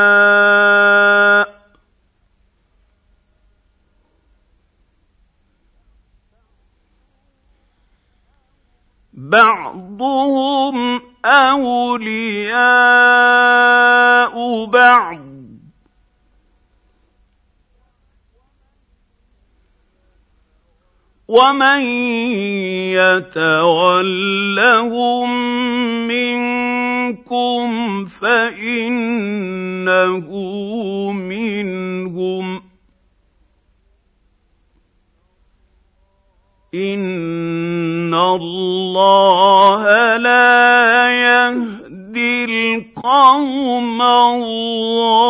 بعضهم 9.13 11.08
أولياء 11.25 12.65
بعض. 14.65 15.29
ومن 21.27 21.81
يتولهم 22.97 24.09
منكم 26.07 27.67
فإنه 28.05 28.69
منهم. 31.11 32.68
ان 36.73 38.13
الله 38.13 40.17
لا 40.17 41.09
يهدي 41.09 42.45
القوم 42.45 44.01
الظالمين 44.01 45.29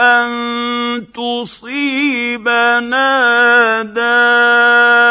أن 0.00 0.30
تصيبنا 1.14 2.62
دائرة. 3.82 5.10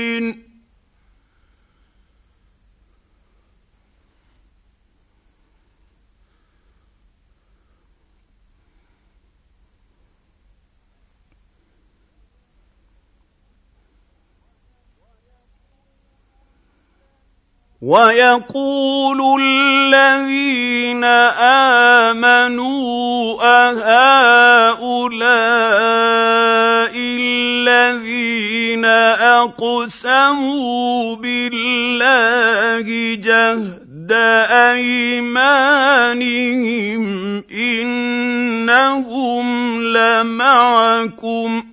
ويقول 17.81 19.41
الذين 19.41 21.03
آمنوا 22.13 23.41
أهؤلاء 23.41 25.01
الذين 26.95 28.85
أقسموا 29.45 31.15
بالله 31.15 32.85
جهد 33.15 34.11
أيمانهم 34.71 36.21
إنهم 38.61 39.45
لمعكم 39.81 41.70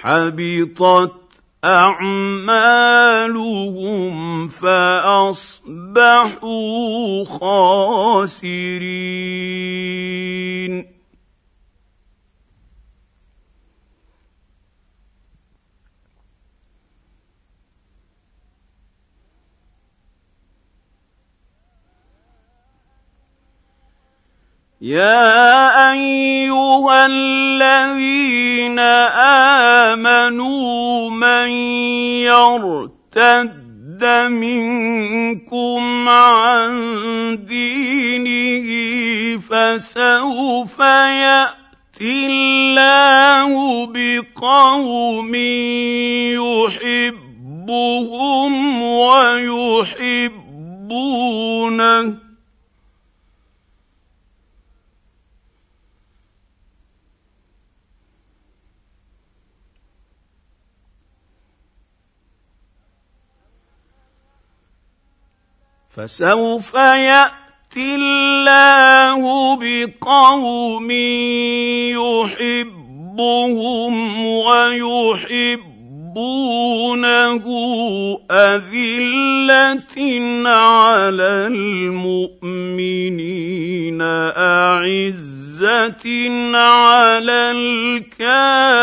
حبطت 0.00 1.12
أعمالهم 1.64 2.48
فأصبحوا 4.48 5.94
خاسرين. 7.24 9.00
يا 24.80 25.92
أيها 25.92 26.29
من 31.10 31.50
يرتد 32.24 34.04
منكم 34.30 36.08
عن 36.08 36.70
دينه 37.44 38.68
فسوف 39.38 40.78
يأتي 40.78 42.26
الله 42.26 43.50
بقوم 43.86 45.34
يحبهم 47.64 48.52
ويحبونه. 48.82 50.20
فسوف 66.00 66.74
يأتي 66.74 67.94
الله 67.94 69.20
بقوم 69.56 70.90
يحبهم 72.40 73.94
ويحبونه 74.26 75.44
أذلة 78.30 79.96
على 80.48 81.46
المؤمنين 81.46 82.80
أعزة 84.36 86.06
على 86.56 87.50
الكافرين 87.50 88.80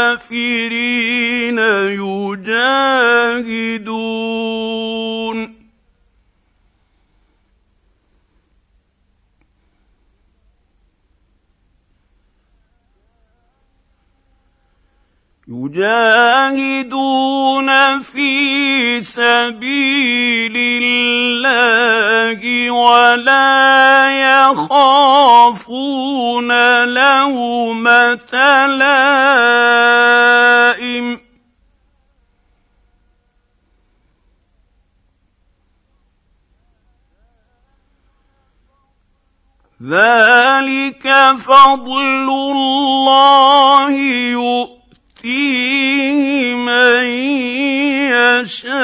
يجاهدون. 2.38 3.18
يجاهدون 15.50 16.90
في 18.00 19.02
سبيل 19.02 20.54
الله 20.84 22.72
ولا 22.72 24.12
يخافون 24.52 25.24
لومة 26.84 28.34
لائم. 28.68 29.48
ذلك 39.84 41.08
فضل 41.40 42.28
الله 42.30 43.92
يؤمن 44.32 44.77
يؤتيه 45.28 46.56
من 46.56 47.04
يشاء. 48.44 48.78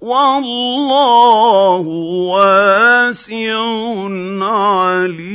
والله 0.00 1.86
واسع 2.34 3.62
عليم. 4.42 5.30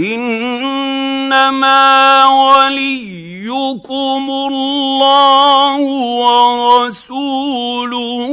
إنما 0.00 1.84
وليكم 2.24 4.30
الله 4.30 5.78
ورسوله 6.24 8.28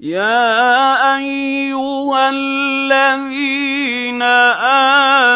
يا 0.00 1.16
أيها 1.16 2.30
الذين 2.30 4.22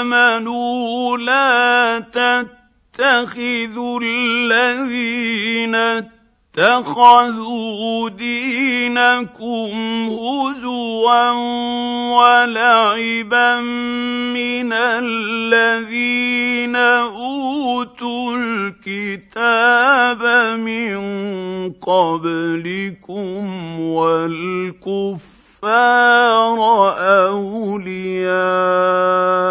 آمنوا 0.01 1.19
لا 1.19 2.01
تتخذوا 2.97 4.01
الذين 4.03 5.77
اتخذوا 6.59 8.09
دينكم 8.09 9.71
هزوا 10.09 11.31
ولعبا 12.15 13.61
من 14.31 14.73
الذين 14.73 16.77
أوتوا 16.77 18.37
الكتاب 18.37 20.23
من 20.61 20.99
قبلكم 21.73 23.51
والكفار 23.81 25.25
أولياء 27.29 29.44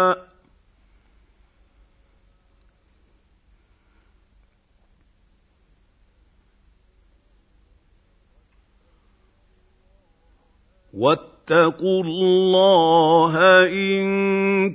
واتقوا 11.04 12.00
الله 12.04 13.34
إن 13.68 14.04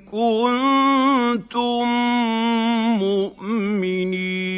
كنتم 0.06 1.88
مؤمنين. 3.00 4.50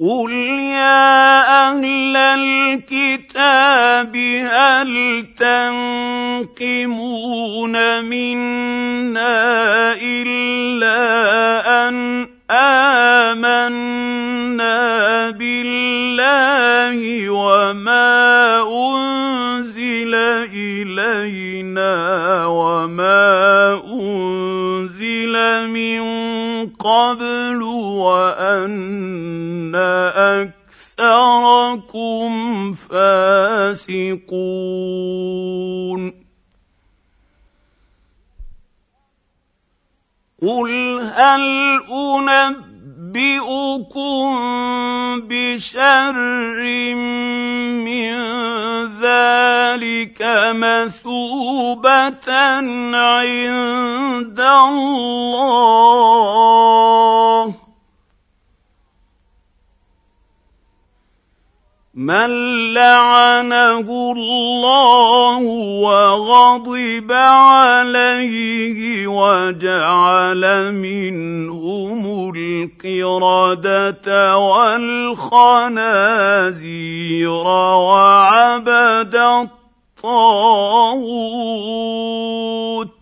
قل 0.00 0.32
يا 0.76 1.72
أهل 1.72 2.16
الكتاب 2.16 4.16
هل 4.44 4.92
تنقمون 6.56 8.04
منا 8.04 9.92
الا 9.96 11.00
ان 11.88 12.26
امنا 12.50 14.10
بالله 15.30 17.30
وما 17.30 18.62
انزل 18.68 20.14
الينا 20.52 21.96
وما 22.46 23.80
انزل 23.92 25.68
من 25.68 26.15
قبل 26.86 27.62
وأن 28.02 29.74
أكثركم 30.94 32.30
فاسقون. 32.74 34.26
قل 40.42 41.00
هل 41.00 41.80
أنبئكم 43.16 44.28
بشر 45.28 46.16
من 47.84 48.12
ذلك 49.00 50.20
مثوبة 50.52 52.28
عند 52.96 54.40
الله. 54.40 55.16
من 61.96 62.28
لعنه 62.74 64.12
الله 64.12 65.38
وغضب 65.80 67.12
عليه 67.12 69.06
وجعل 69.06 70.74
منهم 70.74 72.32
القرده 72.36 74.38
والخنازير 74.38 75.68
وعبد 77.78 79.14
الطاغوت 80.04 82.95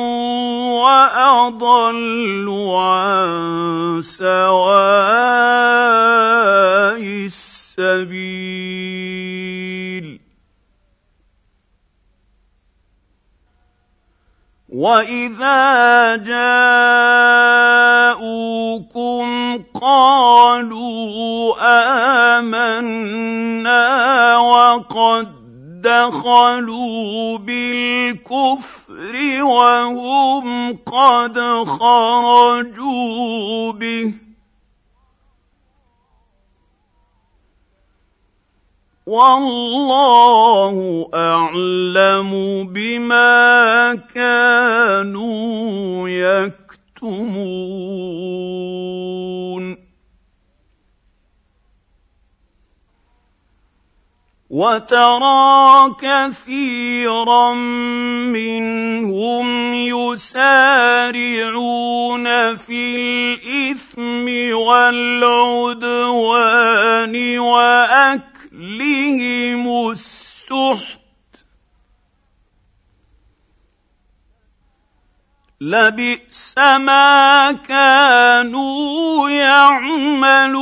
وأضل 0.82 2.46
عن 2.74 4.02
سواء 4.02 4.66
السبيل. 7.78 8.26
واذا 14.76 16.16
جاءوكم 18.16 19.26
قالوا 19.80 21.54
امنا 22.36 24.36
وقد 24.36 25.28
دخلوا 25.80 27.38
بالكفر 27.38 29.14
وهم 29.42 30.76
قد 30.76 31.38
خرجوا 31.66 33.72
به 33.72 34.25
والله 39.06 40.76
أعلم 41.14 42.30
بما 42.74 43.94
كانوا 44.14 46.08
يكتمون. 46.08 47.86
وترى 54.50 55.94
كثيرا 56.00 57.54
منهم 58.32 59.74
يسارعون 59.74 60.66
في 62.56 62.96
الإثم 62.96 64.26
والعدوان 64.56 65.96
واكلهم 67.38 67.75
لبئس 75.66 76.58
ما 76.58 77.52
كانوا 77.52 79.30
يعملون. 79.30 80.56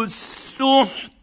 السحت. 0.01 1.13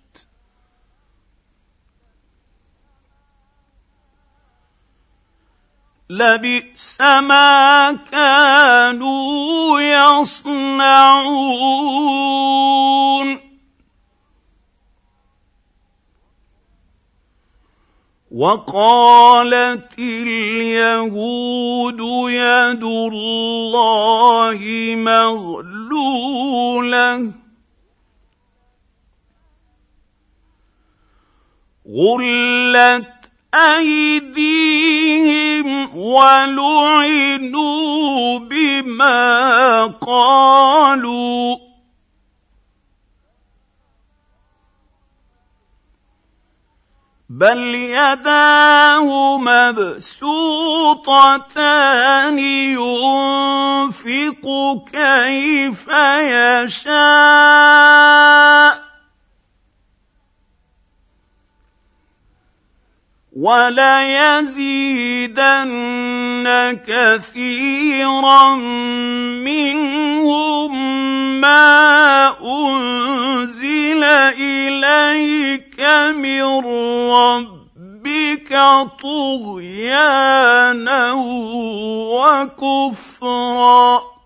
لبئس 6.10 7.00
ما 7.00 7.92
كانوا 7.92 9.80
يصنعون. 9.80 10.70
وقالت 18.30 19.98
اليهود 19.98 22.00
يد 22.30 22.84
الله 22.84 24.60
مغلولة. 24.96 25.72
غلت 31.88 33.30
أيديهم 33.54 35.18
ولعنوا 35.98 37.58
بما 38.38 39.86
قالوا. 39.86 41.69
بل 47.32 47.74
يداه 47.74 49.38
مبسوطتان 49.38 49.98
ينفق 52.38 54.44
كيف 54.92 55.88
يشاء. 56.68 58.79
وليزيدن 63.40 64.76
كثيرا 66.86 68.54
منهم 69.44 70.72
ما 71.40 72.28
أنزل 72.44 74.04
إليك 74.36 75.80
من 76.16 76.42
ربك 77.10 78.52
طغيانا 79.02 81.12
وكفرا. 82.60 84.19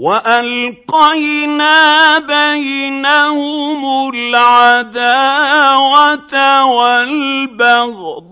والقينا 0.00 1.78
بينهم 2.18 3.84
العداوه 4.14 5.54
والبغضاء 6.64 8.22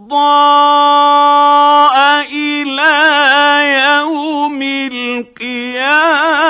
إلى 2.32 2.92
يوم 3.84 4.62
القيامه 4.92 6.40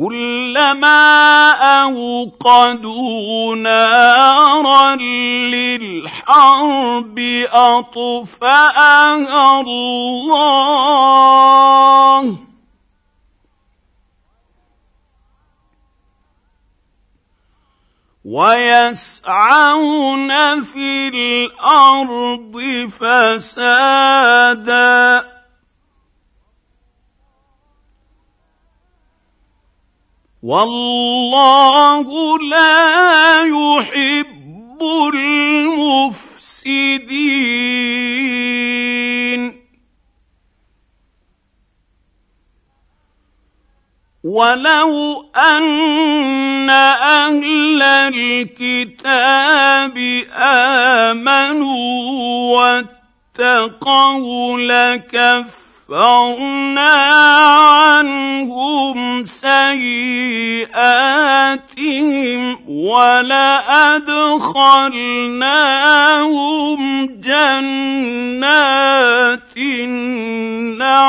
كلما 0.00 1.52
أوقدوا 1.82 3.56
نارا 3.56 4.96
للحرب 5.52 7.18
أطفأها 7.52 9.60
الله. 9.60 10.40
ويسعون 18.24 20.30
في 20.64 21.08
الأرض 21.08 22.56
فسادا. 23.00 24.20
والله 30.42 32.38
لا 32.38 33.42
يحب 33.42 34.82
المفسدين. 35.14 36.50
ولو 44.24 45.24
ان 45.36 46.70
أهل 46.70 47.82
الكتاب 47.82 49.96
امنوا 51.12 52.80
اتقوا 52.80 54.58
لكفرنا 55.90 56.94
عنهم 57.90 59.24
سيئاتهم 59.24 59.90
ولأدخلناهم 62.68 63.50
جنات 67.20 68.40
النعيم. 69.56 71.00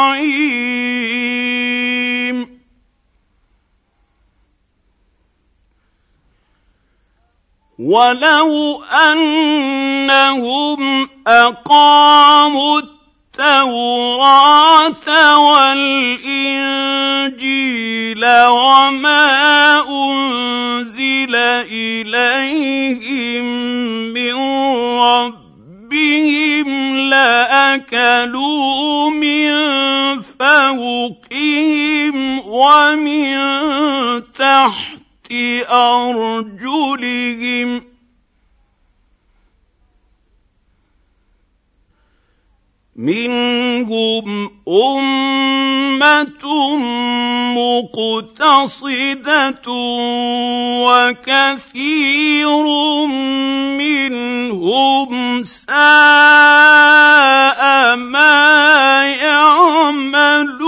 ولو 7.79 8.83
أنهم 8.83 10.81
أقاموا 11.27 12.81
التوراة 13.39 15.07
والإنجيل 15.39 16.91
وما 18.47 19.79
أنزل 19.89 21.35
إليهم 21.71 23.45
من 24.13 24.33
ربهم 24.99 26.67
لأكلوا 27.09 29.09
من 29.09 29.51
فوقهم 30.39 32.15
ومن 32.47 33.37
تحت 34.33 35.31
أرجلهم 35.71 37.69
منهم 42.95 44.51
أمة 44.68 46.43
مقتصدة 47.55 49.61
وكثير 50.88 52.65
منهم 53.77 55.43
ساء 55.43 55.72
ما 57.95 59.03
يعملون. 59.22 60.61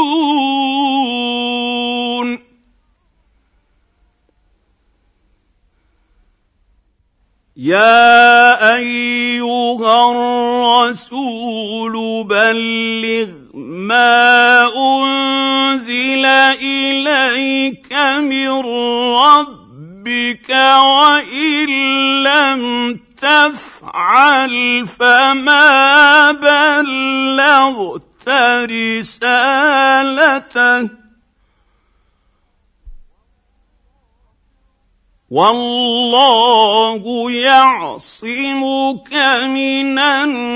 يا 7.63 8.75
أيها 8.75 10.11
الرسول 10.91 11.95
بلغ 12.27 13.27
ما 13.53 14.67
أنزل 14.75 16.25
إليك 16.59 17.93
من 18.19 18.49
ربك 19.15 20.49
وإن 20.49 21.69
لم 22.23 22.61
تفعل 23.21 24.87
فما 24.99 26.31
بلغت 26.31 28.27
رسالته. 28.71 29.83
والله 35.33 37.01
يعصمك 37.31 39.13
من 39.49 39.99
الناس. 39.99 40.53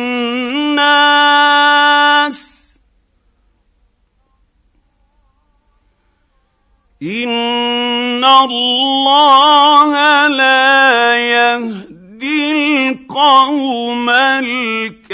إن 7.03 8.25
الله 8.25 9.91
لا 10.27 11.15
يهدي 11.17 12.51
القوم 12.89 14.09
الكافرين. 14.09 15.07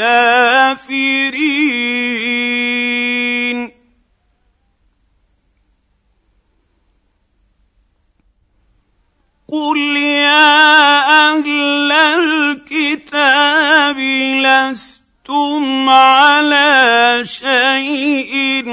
قل 9.53 9.77
يا 9.97 11.29
أهل 11.29 11.91
الكتاب 11.91 13.97
لستم 14.41 15.89
على 15.89 17.19
شيء 17.23 18.65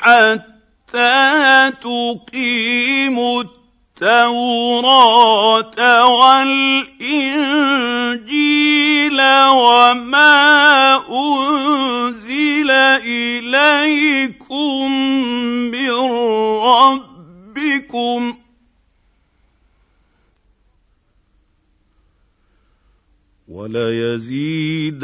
حتى 0.00 1.72
تقيموا 1.82 3.44
التوراه 4.02 5.74
والانجيل 6.06 7.60
وما 9.50 10.94
انزل 11.10 12.70
اليكم 13.50 14.92
من 15.70 15.90
ربكم 16.62 18.37
وليزيدن 23.48 24.98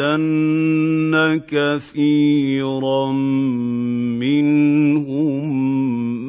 كثيرا 1.49 3.13
منهم 4.21 5.55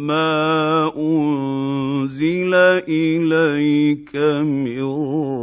ما 0.08 0.92
أنزل 0.98 2.54
إليك 2.88 4.16
من 4.16 4.84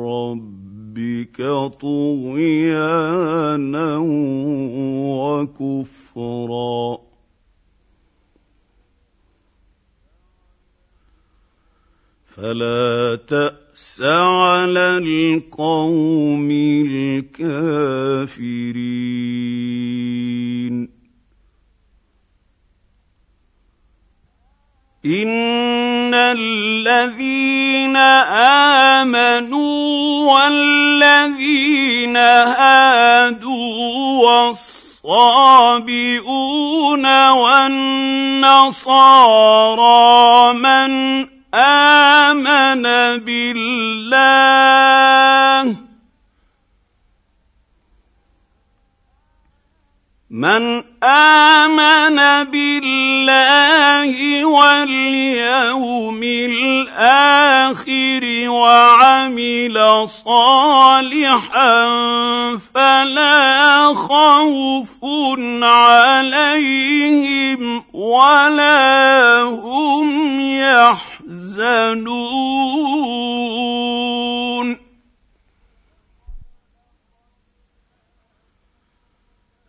ربك 0.06 1.38
طغيانا 1.80 3.18
وكفرا. 5.20 6.98
فلا 12.36 13.18
تاس 13.72 14.00
على 14.02 14.98
القوم 14.98 16.48
الكافرين 17.30 17.62
ان 25.04 26.14
الذين 26.14 27.96
امنوا 28.96 29.72
والذين 30.32 32.16
هادوا 32.16 33.72
والصابئون 34.26 35.30
والنصارى 37.30 38.52
من 40.54 41.41
آمن 41.54 42.82
بالله. 43.24 44.82
من 50.32 50.84
آمن 51.04 52.16
بالله 52.50 54.44
واليوم 54.44 56.22
الآخر 56.22 58.24
وعمل 58.48 60.08
صالحا 60.08 61.88
فلا 62.74 63.94
خوف 63.94 65.04
عليهم 65.62 66.82
ولا 67.92 69.42
هم 69.42 70.40
يحزنون. 70.40 71.21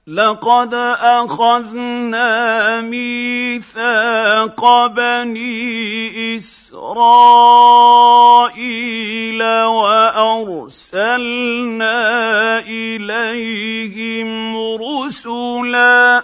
لقد 0.08 0.74
أخذنا 1.00 2.82
ميثاق 2.82 4.62
بني 4.88 6.38
إسرائيل 6.38 6.94
وأرسلنا 9.64 11.10
إليهم 12.60 14.58
رسلا 14.58 16.24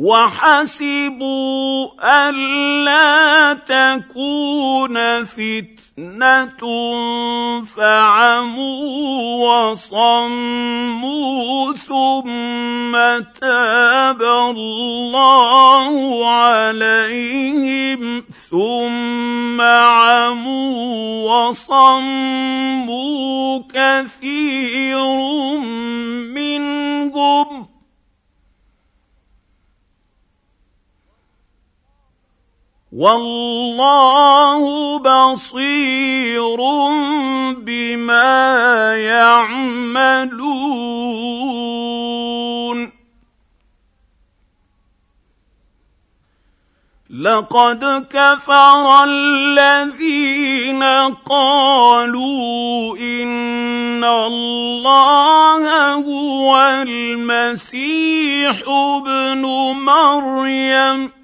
وحسبوا 0.00 1.88
الا 2.00 3.52
تكون 3.52 5.24
فتنة 5.24 6.62
فعموا 7.64 8.80
وصموا 9.70 11.32
ثم 11.72 12.92
تاب 13.40 14.22
الله 14.22 16.28
عليهم 16.28 18.24
ثم 18.50 19.60
عموا 19.60 21.48
وصموا 21.48 23.10
كثير 23.74 24.98
منهم 26.34 27.69
والله 32.92 34.62
بصير 34.98 36.58
بما 37.62 38.96
يعملون. 38.96 40.60
لقد 47.10 48.06
كفر 48.10 49.04
الذين 49.04 50.82
قالوا 51.28 52.96
إن 52.96 54.04
الله 54.04 55.92
هو 55.94 56.56
المسيح 56.82 58.62
ابن 58.68 59.42
مريم. 59.74 61.19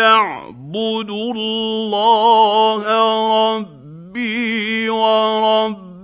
اعبدوا 0.00 1.32
الله 1.34 2.82
ربي 3.56 4.90
وربكم 4.90 5.98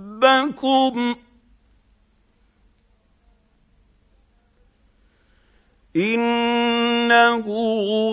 إنه 5.95 7.45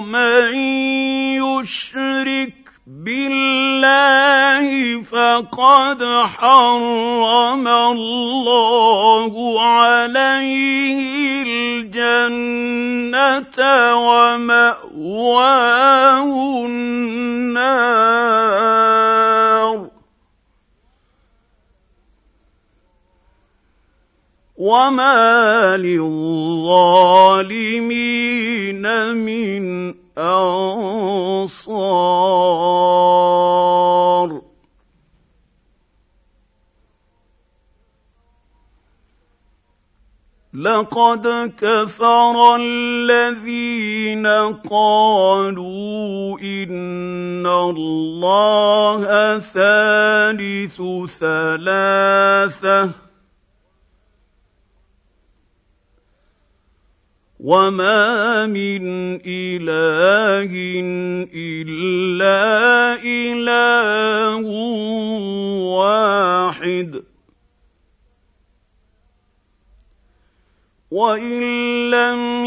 من 0.01 0.55
يشرك 1.41 2.62
بالله 3.05 4.67
فقد 5.03 6.01
حرم 6.25 7.69
الله 7.69 9.33
عليه 9.63 11.43
الجنة 11.83 12.79
ومأواه 14.07 15.03
النار. 16.67 18.03
وما 24.59 25.77
للظالمين 25.77 26.75
من 29.15 30.02
انصار 30.19 32.03
لقد 40.55 41.53
كفر 41.59 42.57
الذين 42.57 44.27
قالوا 44.71 46.39
إن 46.41 47.47
الله 47.47 49.39
ثالث 49.39 50.83
ثلاثة. 51.21 53.12
وما 57.43 58.47
من 58.47 58.83
اله 59.27 60.53
الا 61.35 62.39
اله 63.03 64.47
واحد 65.75 67.03
وان 70.91 71.43
لم 71.91 72.47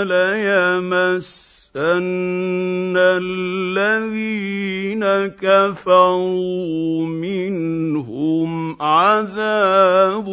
ليمس 0.03 1.50
ان 1.77 2.97
الذين 2.97 5.05
كفروا 5.39 7.07
منهم 7.07 8.83
عذاب 8.83 10.29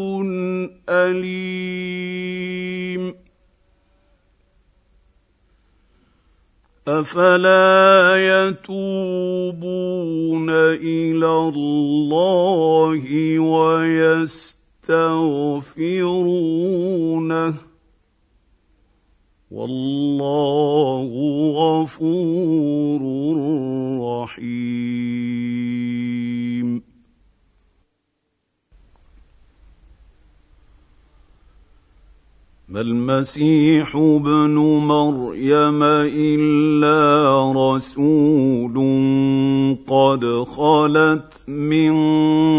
اليم 0.89 2.47
افلا 6.87 8.47
يتوبون 8.49 10.49
إلى 10.49 11.27
الله 11.27 13.39
ويستغفرونه 13.39 14.47
والله 19.51 21.09
غفور 21.55 23.01
رحيم. 24.23 25.77
ما 32.69 32.81
المسيح 32.81 33.95
ابن 33.95 34.55
مريم 34.87 35.83
إلا 36.13 37.51
رسول 37.51 38.75
قد 39.87 40.25
خلت 40.43 41.49
من 41.49 41.95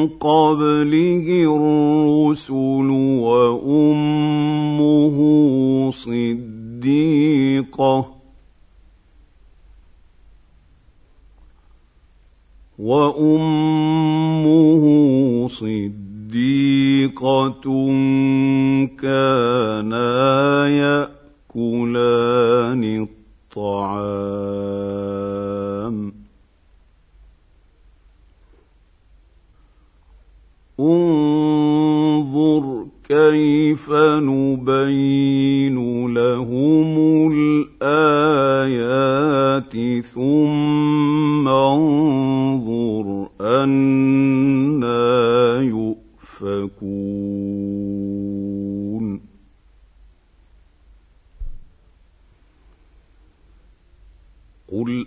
قبله 0.08 1.26
الرسل 1.56 2.88
وأمه 3.20 4.30
صدق 5.90 6.47
صديقه 6.78 8.14
وأمه 12.78 14.28
صديقة 15.48 16.70
كانا 18.98 20.68
يأكلان 20.68 22.02
الطعام. 23.56 24.28
انظر 30.80 31.47
كيف 33.08 33.90
نبين 34.20 35.78
لهم 36.14 37.32
الآيات 37.82 38.84
ثم 40.04 41.48
انظر 41.48 43.28
أنا 43.40 44.98
يؤفكون 45.62 46.98
قل 54.72 55.06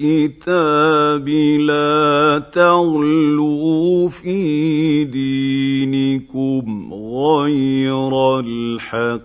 الكتاب 0.00 1.28
لا 1.58 2.38
تغلوا 2.52 4.08
في 4.08 5.04
دينكم 5.04 6.94
غير 6.94 8.38
الحق 8.40 9.22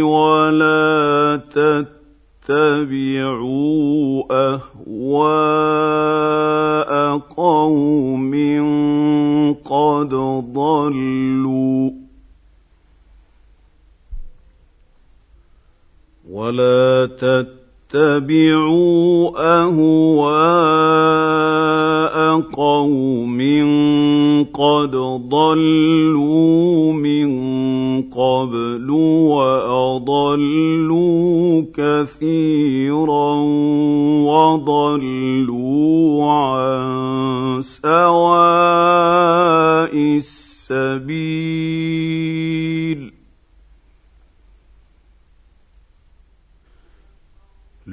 ولا 0.00 1.40
تتبعوا 2.46 3.34
أهواء 4.30 5.68
قوم 7.18 8.32
قد 9.64 10.08
ضلوا 10.54 11.90
ولا 16.30 17.06
تتبعوا 17.06 17.63
أهواء 19.36 20.94
قوم 22.40 23.38
قد 24.54 24.96
ضلوا 25.30 26.92
من 26.92 27.28
قبل 28.10 28.90
وأضلوا 29.30 30.84
كثيرا 31.74 33.34
وضلوا 34.26 35.84
عن 36.30 37.62
سواء 37.62 38.74
السبيل. 39.96 41.73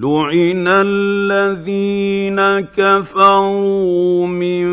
لعن 0.02 0.66
الذين 0.68 2.40
كفروا 2.74 4.28
من 4.28 4.66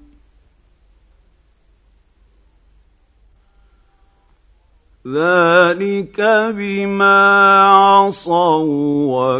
ذلك 5.06 6.18
بما 6.56 7.20
عصوا 7.62 8.66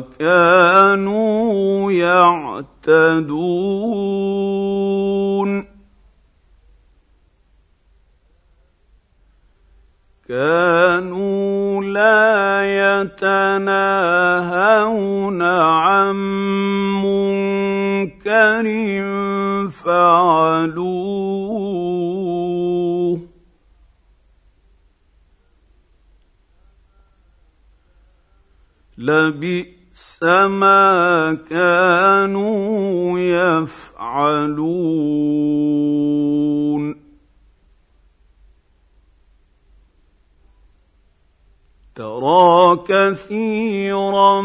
وكانوا 0.07 1.93
يعتدون 1.93 3.47
كانوا 10.29 11.83
لا 11.83 12.63
يتناهون 13.03 13.83
عن 15.43 16.17
منكر 17.03 18.67
فعلوه 19.71 21.86
لبئس 28.99 30.23
ما 30.49 31.39
كانوا 31.51 33.19
يفعلون. 33.19 34.77
ترى 41.95 42.85
كثيرا 42.89 44.41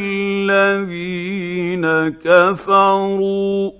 الذين 0.00 1.86
كفروا. 2.08 3.79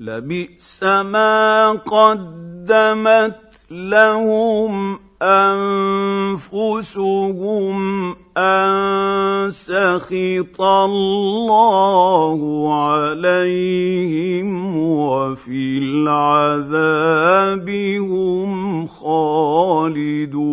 لبئس 0.00 0.82
ما 0.82 1.70
قدمت 1.72 3.40
لهم 3.70 4.98
أنفسهم 6.42 6.96
أن 8.36 9.50
سخط 9.50 10.60
الله 10.60 12.38
عليهم 12.84 14.48
وفي 14.76 15.78
العذاب 15.78 17.70
هم 17.98 18.86
خالدون. 18.86 20.48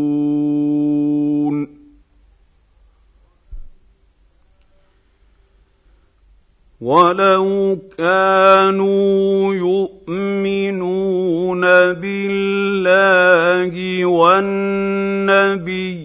ولو 6.82 7.78
كانوا 7.98 9.56
يؤمنون 9.56 11.62
بالله 11.94 13.76
والنبي 14.06 15.96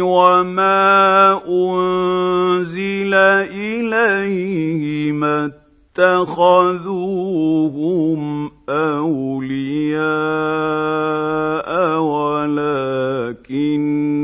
وما 0.00 1.40
انزل 1.48 3.14
اليه 3.52 5.12
ما 5.12 5.50
اتخذوهم 5.98 8.50
اولياء 8.68 10.08
ولكن 12.00 14.17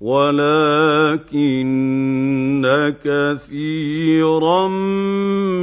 ولكن 0.00 1.50
كثيرا 3.04 4.68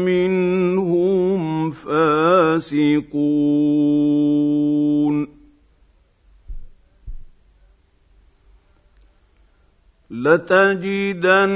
منهم 0.05 1.71
فاسقون. 1.71 3.17
لتجدن 10.11 11.53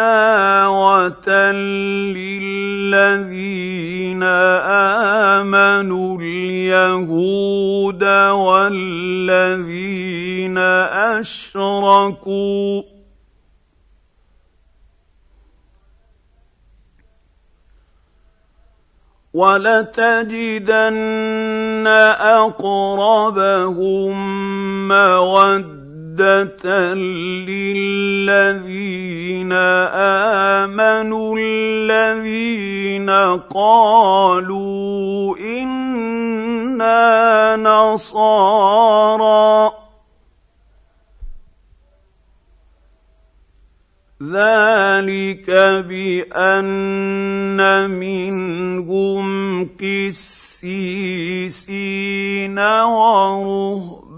للذين 2.82 4.22
آمنوا 4.22 6.18
اليهود 6.20 8.04
والذين 8.34 9.78
أشركوا 11.18 12.82
ولتجدن 19.34 20.82
أقربهم 22.46 23.48
مودة 24.88 25.81
عده 26.20 26.94
للذين 27.48 29.52
امنوا 29.52 31.36
الذين 31.38 33.10
قالوا 33.54 35.36
أنا 35.38 37.56
نصارى 37.56 39.52
ذلك 44.22 45.50
بان 45.88 47.90
منهم 47.90 49.64
قسيسين 49.80 50.98
ورهبانا 52.58 54.11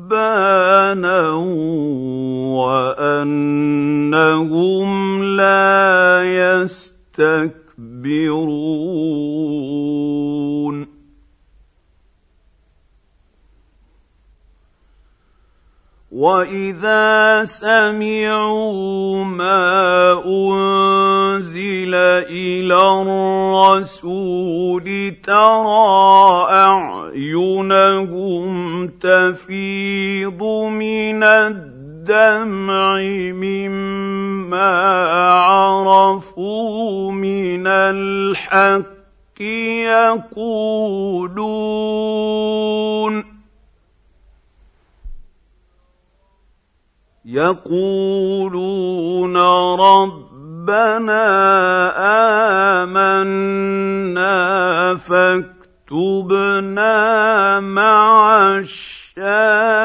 وأنهم 3.05 4.89
لا 5.25 6.23
يستكبرون. 6.25 7.75
واذا 16.15 17.45
سمعوا 17.45 19.25
ما 19.25 20.23
انزل 20.27 21.95
إلى 22.31 22.79
الرسول 23.67 24.87
ترى 25.27 26.47
اعينهم 26.51 28.49
تفيض 28.89 30.43
من 30.71 31.23
الدمع 31.25 33.01
مما 33.35 34.71
عرفوا 35.43 37.13
من 37.13 37.67
الحق 37.67 38.95
يقولون 40.31 41.25
يقولون 47.25 48.17
ربنا 49.81 51.25
آمنا 52.83 54.35
فاكتبنا 54.97 56.91
مع 57.61 58.57
الشاهدين. 58.59 59.85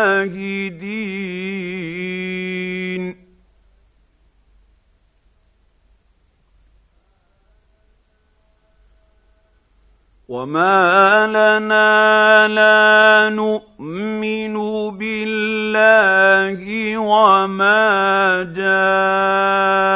وما 10.29 11.25
لنا 11.27 12.47
لا 12.47 13.29
نؤمن 13.33 14.53
بالله 14.97 16.61
وما 16.97 18.43
جاءنا 18.53 19.87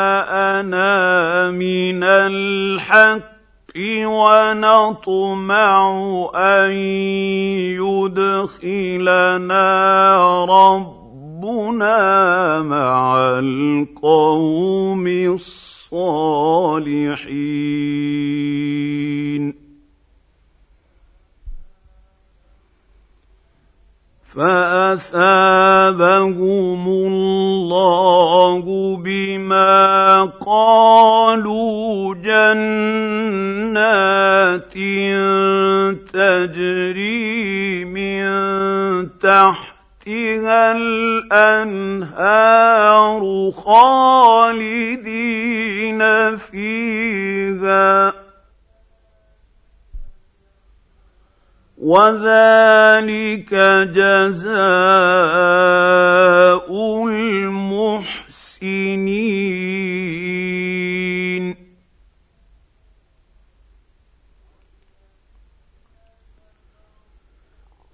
من 1.52 2.04
الحق 2.04 3.22
ونطمع 4.06 5.78
ان 6.36 6.72
يدخلنا 8.66 9.66
ربنا 10.46 12.00
مع 12.62 13.18
القوم 13.40 15.08
الصالحين 15.08 15.64
فأثابهم 24.36 25.94
الله 26.88 28.64
بما 28.98 30.24
قالوا 30.46 32.16
جنات 32.16 33.04
تجري 36.14 37.86
من 37.86 38.24
تحتها 39.20 40.72
الأنهار 40.72 42.42
خالدين 43.66 45.14
فيها 46.38 48.23
وذلك 51.84 53.52
جزاء 53.92 54.54
المحسنين. 57.08 58.24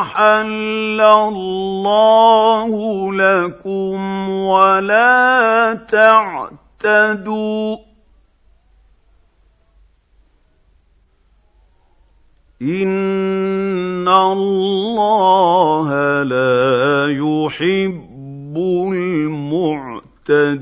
أحل 0.00 1.00
الله 1.00 2.70
لكم 3.12 4.28
ولا 4.30 5.74
تعتدوا 5.90 7.87
ان 12.62 14.08
الله 14.08 15.88
لا 16.22 17.06
يحب 17.06 18.54
المعتدين 20.26 20.58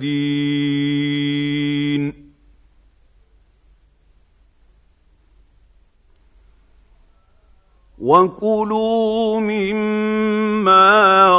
وكلوا 7.99 9.41
مما 9.41 10.89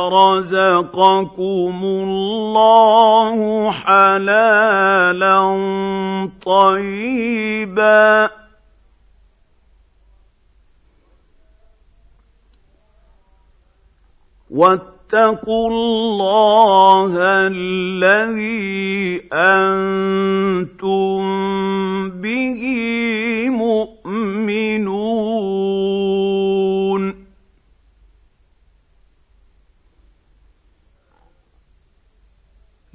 رزقكم 0.10 1.80
الله 1.84 3.72
حلالا 3.72 5.38
طيبا 6.46 8.30
واتقوا 14.52 15.70
الله 15.70 17.12
الذي 17.48 19.22
أنتم 19.34 21.20
به 22.22 22.62
مؤمنون. 23.50 24.78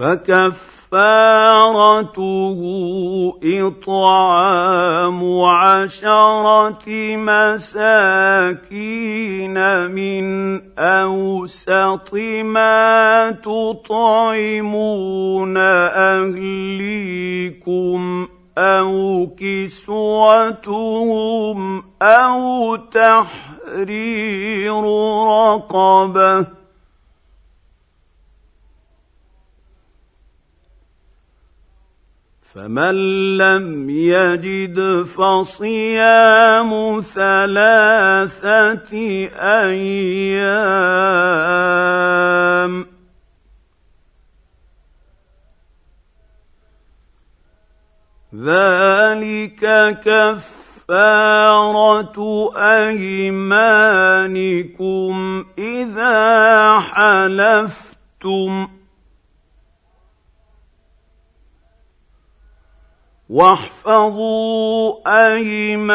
فكف 0.00 0.70
كفارته 0.90 2.60
إطعام 3.44 5.20
عشرة 5.42 6.86
مساكين 7.16 8.76
من 9.90 10.60
أوسط 10.78 12.14
ما 12.44 13.30
تطعمون 13.30 14.76
أهليكم 16.16 18.00
أو 18.58 19.26
كسوتهم 19.38 20.78
أو 22.02 22.76
تحرير 22.76 24.74
رقبة 25.26 26.59
فمن 32.54 32.94
لم 33.36 33.90
يجد 33.90 35.02
فصيام 35.02 37.00
ثلاثة 37.00 38.92
أيام. 39.38 40.90
ذلك 48.34 49.60
كفارة 50.88 52.18
أيمانكم 52.56 54.34
إذا 55.58 56.78
حلفتم. 56.78 58.79
واحفظوا 63.30 64.94
أيمانكم. 65.06 65.86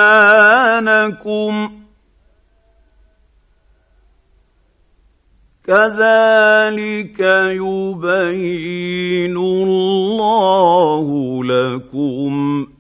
كذلك 5.68 7.20
يبين 7.60 9.36
الله 9.38 11.06
لكم 11.44 12.32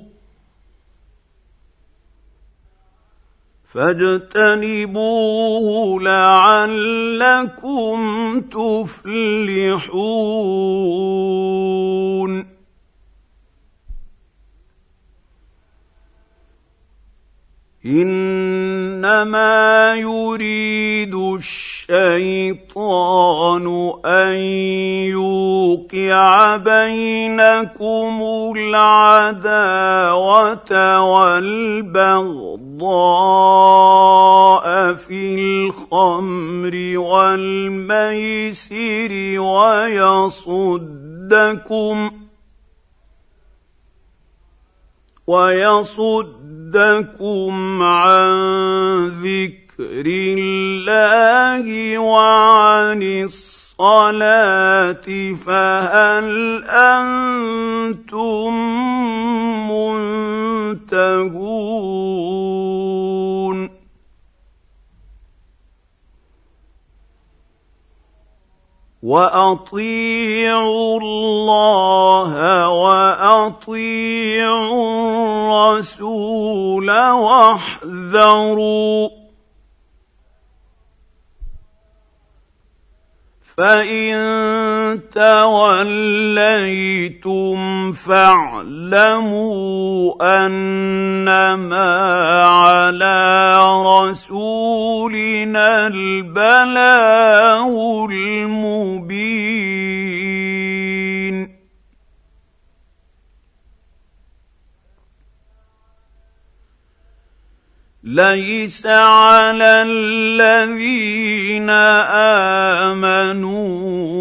فاجتنبوه 3.73 5.67
لعلكم 6.01 7.99
تفلحون. 8.41 10.01
إنما 17.85 19.53
يريد 19.95 21.15
الشيطان 21.89 22.85
أن 24.05 24.35
يوقع 25.09 26.57
بينكم 26.57 28.21
العداوة 28.57 29.81
والبغضاء 31.01 32.53
في 34.93 35.35
الخمر 35.35 36.97
والميسر 36.97 38.31
ويصدكم 40.31 40.91
ويصدكم 46.71 47.53
عن 47.83 48.31
ذكر 49.23 50.05
الله 50.07 51.97
وعن 51.97 53.03
الصلاة 53.23 55.07
فهل 55.45 56.27
أنتم 56.67 58.53
منتهون؟ 60.91 61.51
واطيعوا 69.03 70.99
الله 71.01 72.69
واطيعوا 72.69 73.91
الرسول 75.81 76.89
واحذروا 77.11 79.09
فان 83.57 84.99
توليتم 85.11 86.41
فاعلموا 87.93 89.41
انما 90.21 91.89
على 92.45 93.57
رسولنا 93.85 95.67
البلاغ 95.87 97.73
المبين 98.11 99.41
ليس 108.03 108.85
على 108.85 109.81
الذين 109.85 111.69
آمنوا 112.89 113.69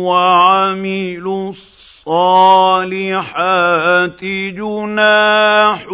وعملوا 0.08 1.48
الصالحات 1.48 3.04
جناح 4.54 5.86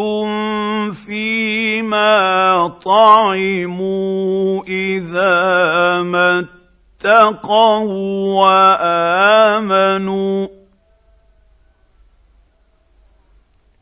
فيما 1.07 2.69
طعموا 2.85 4.65
إذا 4.65 6.03
ما 6.03 6.47
اتقوا 7.05 7.85
وآمنوا 9.15 10.49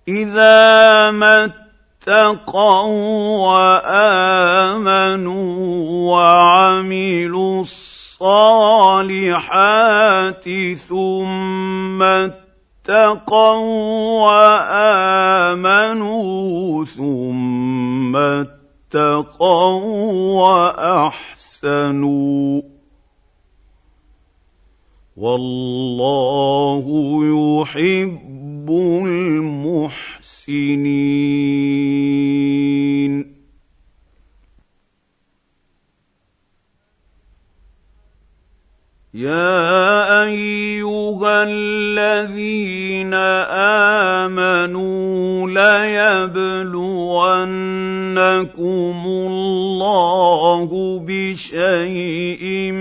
إذا 0.09 1.11
ما 1.11 1.64
اتقوا 2.05 3.49
وآمنوا 3.49 5.57
وعملوا 6.13 7.61
الصالحات 7.61 8.19
ثم 10.89 12.03
اتقوا 12.03 13.55
وآمنوا 15.65 16.85
ثم 16.85 18.17
اتقوا 18.17 19.81
وأحسنوا 21.63 22.63
والله 25.17 26.85
يحب 27.25 28.71
المحسنين 28.71 30.25
المحسنين 30.49 33.35
يا 39.15 40.27
ايها 40.27 41.43
الذين 41.47 43.15
امنوا 44.25 45.47
ليبلونكم 46.35 46.73
الله 49.07 50.69
بشيء 51.07 52.73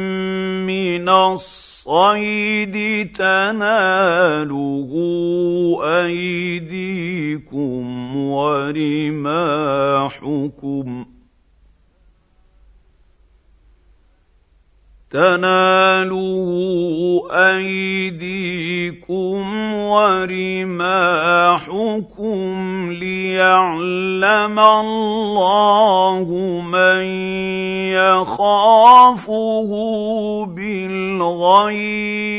من 0.65 1.09
الصيد 1.09 2.75
تناله 3.13 4.91
ايديكم 6.01 7.83
ورماحكم 8.17 9.53
تناله 15.13 16.49
أيديكم 17.31 18.93
ورماحكم 19.73 20.91
ليعلم 22.91 24.59
الله 24.59 26.25
من 26.61 27.03
يخافه 27.93 29.69
بالغيب. 30.45 32.33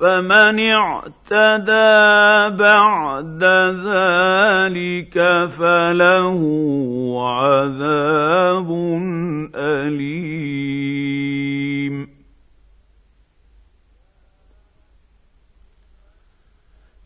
فمن 0.00 0.56
اعتدى 0.60 2.56
بعد 2.56 3.44
ذلك 3.84 5.16
فله 5.58 6.40
عذاب 7.20 8.70
أليم. 9.54 10.90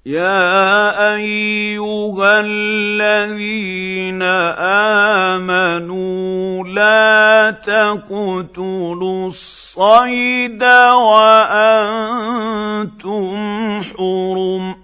يا 0.07 1.17
أيها 1.17 2.41
الذين 2.41 4.23
آمنوا 5.33 6.65
لا 6.65 7.51
تقتلوا 7.51 9.29
الصيد 9.29 10.63
وأنتم 10.93 12.13
حرم. 13.83 14.84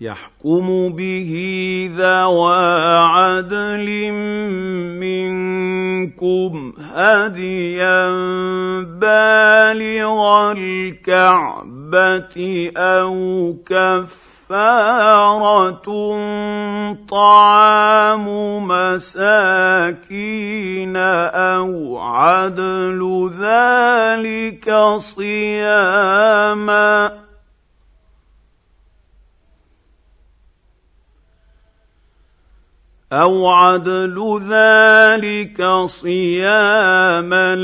يحكم 0.00 0.88
به 0.88 1.32
ذوى 1.96 2.96
عدل 2.98 4.12
منكم 5.02 6.72
هديا 6.78 8.10
بالغ 8.84 10.52
الكعبة 10.52 12.36
أو 12.76 13.54
كفارة 13.66 15.08
طعام 17.10 18.26
مساكين 18.68 20.16
أو 20.96 21.98
عدل 21.98 23.30
ذلك 23.40 24.70
صياما 24.98 26.48
أو 33.12 33.48
عدل 33.48 34.40
ذلك 34.50 35.64
صياما 35.86 37.54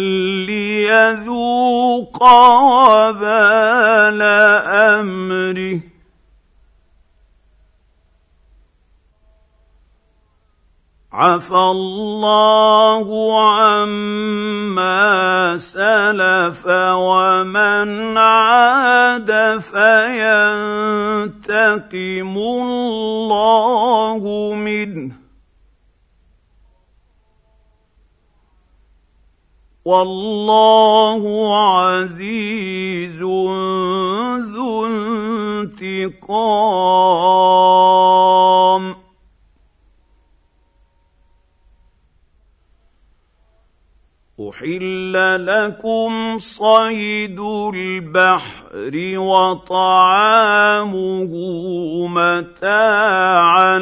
ليذوق 0.46 2.22
وبال 2.62 4.22
امره 5.00 5.80
عفى 11.12 11.54
الله 11.54 13.06
عما 13.50 15.04
سلف 15.58 16.66
ومن 16.66 18.18
عاد 18.18 19.60
فينتقم 19.60 21.08
الله 22.38 24.22
منه 24.54 25.23
والله 29.84 31.22
عزيز 31.56 33.20
ذو 33.20 34.86
انتقام. 34.86 36.14
احل 44.40 45.12
لكم 45.46 46.38
صيد 46.38 47.40
البحر 47.74 49.18
وطعامه 49.18 50.92
متاعا 52.08 53.78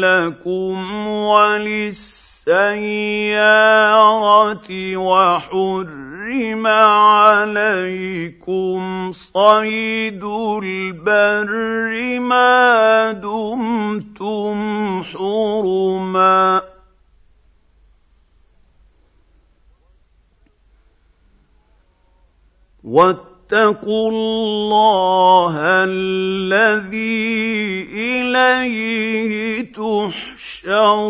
لكم 0.00 1.06
وللسلام 1.06 2.22
السياره 2.48 3.81
وحرم 4.96 6.66
عليكم 6.66 8.42
صيد 9.12 10.24
البر 10.62 12.20
ما 12.20 13.12
دمتم 13.12 15.02
حرما. 15.02 16.62
واتقوا 22.84 24.10
الله 24.10 25.54
الذي 25.84 27.12
إليه 27.92 29.62
تحشرون. 29.72 31.02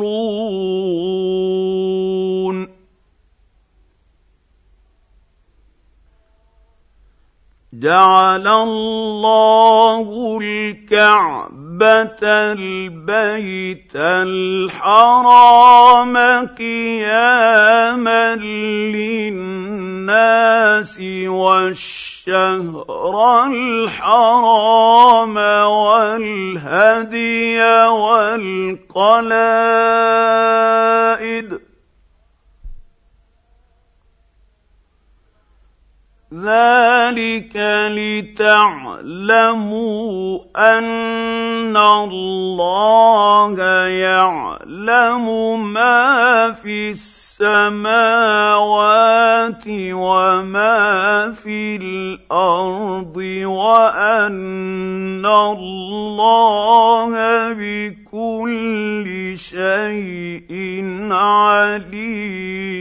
جعل 7.82 8.46
الله 8.48 10.06
الكعبة 10.42 12.22
البيت 12.22 13.92
الحرام 13.96 15.36
قياما 16.46 18.36
للناس 18.94 20.30
والشهر 21.26 23.14
الحرام 23.46 25.36
والهدي 25.66 27.62
والقلائد 28.92 29.32
ذلك 36.32 37.52
لتعلموا 38.32 39.28
أن 40.56 41.76
الله 41.76 43.60
يعلم 43.88 45.26
ما 45.72 46.52
في 46.52 46.90
السماوات 46.90 47.92
وما 49.92 51.32
في 51.42 51.76
الأرض 51.76 53.16
وأن 53.44 55.26
الله 55.26 57.12
بكل 57.52 59.34
شيء 59.36 60.52
عليم. 61.12 62.72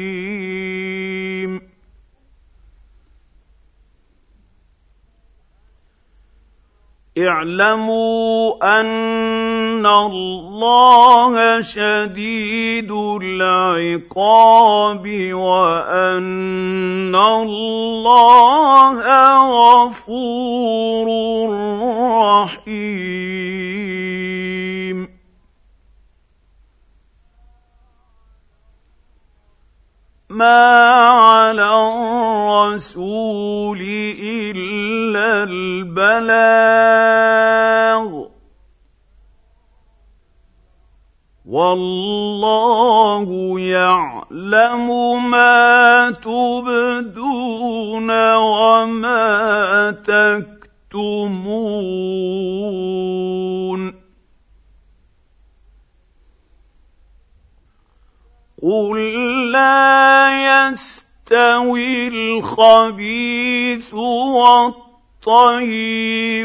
اعلموا 7.18 8.56
أن 8.80 9.86
الله 9.86 11.62
شديد 11.62 12.92
العقاب 13.22 15.04
وأن 15.34 17.16
الله 17.16 18.96
غفور 19.84 21.08
رحيم. 22.32 23.12
ما 30.30 30.64
على 31.12 31.68
الرسول 32.72 33.82
إلا 34.24 34.71
البلاغ. 35.16 36.52
والله 41.46 43.60
يعلم 43.60 44.88
ما 45.32 46.12
تبدون 46.12 48.12
وما 48.36 49.92
تكتمون. 49.92 50.62
قل 58.64 59.52
لا 59.52 60.30
يستوي 60.70 62.08
الخبيث 62.08 63.94
والطيب. 63.94 64.91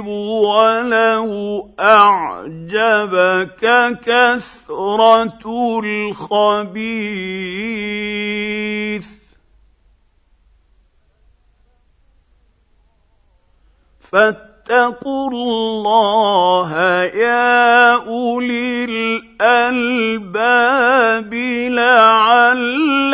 ولو 0.01 1.71
أعجبك 1.81 3.63
كثرة 4.05 5.45
الخبيث. 5.85 6.77
فاتقوا 14.13 15.31
الله 15.31 16.71
يا 17.05 17.93
أولي 18.07 18.85
الألباب 19.41 20.55
لعلكم 21.73 23.09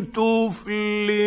تفلحون. 0.00 1.18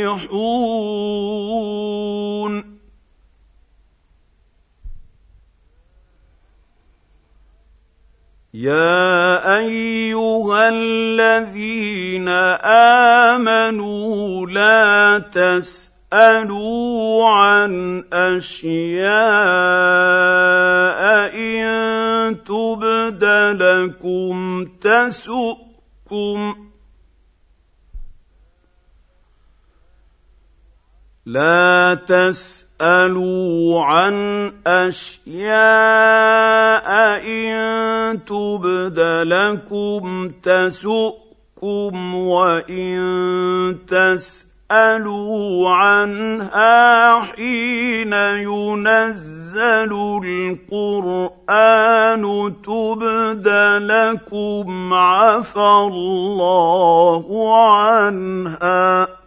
يا 8.54 9.58
ايها 9.58 10.70
الذين 10.70 12.28
امنوا 13.30 14.48
لا 14.48 15.20
تسألوا 15.20 15.92
اسالوا 16.14 17.30
عن 17.30 18.04
اشياء 18.14 19.12
ان 21.36 22.44
تبد 22.44 23.24
لكم 23.56 24.66
تسؤكم 24.82 26.40
لا 31.26 31.94
تسالوا 32.08 32.71
عن 32.82 34.16
اشياء 34.68 35.52
ان 37.28 38.26
تبد 38.26 39.00
لكم 39.26 40.32
تسؤكم 40.44 42.16
وان 42.16 43.78
تسالوا 43.88 45.70
عنها 45.70 47.20
حين 47.20 48.14
ينزل 48.14 49.94
القران 50.26 52.24
تبد 52.64 53.48
لكم 53.82 54.94
عفى 54.94 55.70
الله 55.88 57.26
عنها 57.64 59.21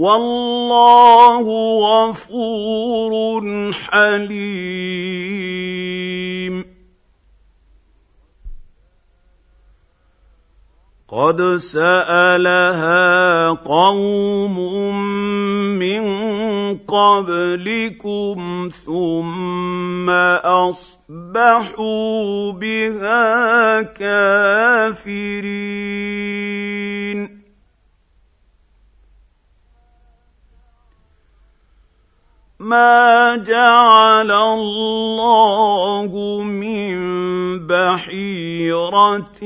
والله 0.00 1.44
غفور 1.80 3.72
حليم. 3.72 5.00
قد 11.08 11.56
سألها 11.56 13.48
قوم 13.48 14.56
من 15.78 16.04
قبلكم 16.78 18.70
ثم 18.86 20.10
أصبحوا 20.70 22.52
بها 22.52 23.82
كافرين. 23.82 25.30
ما 32.60 33.40
جعل 33.40 34.30
الله 34.30 36.12
من 36.44 36.96
بحيره 37.66 39.40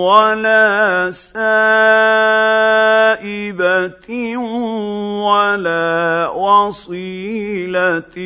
ولا 0.00 1.10
سائبه 1.12 1.36
ولا 5.28 6.28
وصيله 6.32 8.16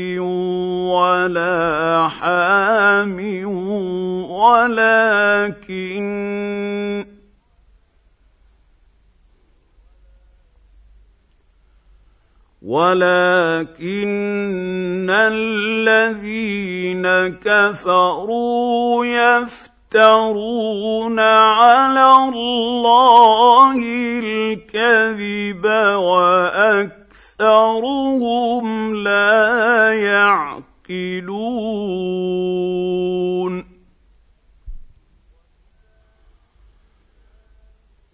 ولا 0.87 2.09
حام 2.09 3.19
ولكن 4.31 6.01
ولكن 12.63 14.01
الذين 15.11 17.07
كفروا 17.41 19.07
يفترون 19.07 20.41
على 21.21 22.13
الله 22.29 23.77
الكذب 24.25 25.65
واكثرهم 27.37 27.85
لا 28.95 29.93
يعقلون 29.93 30.71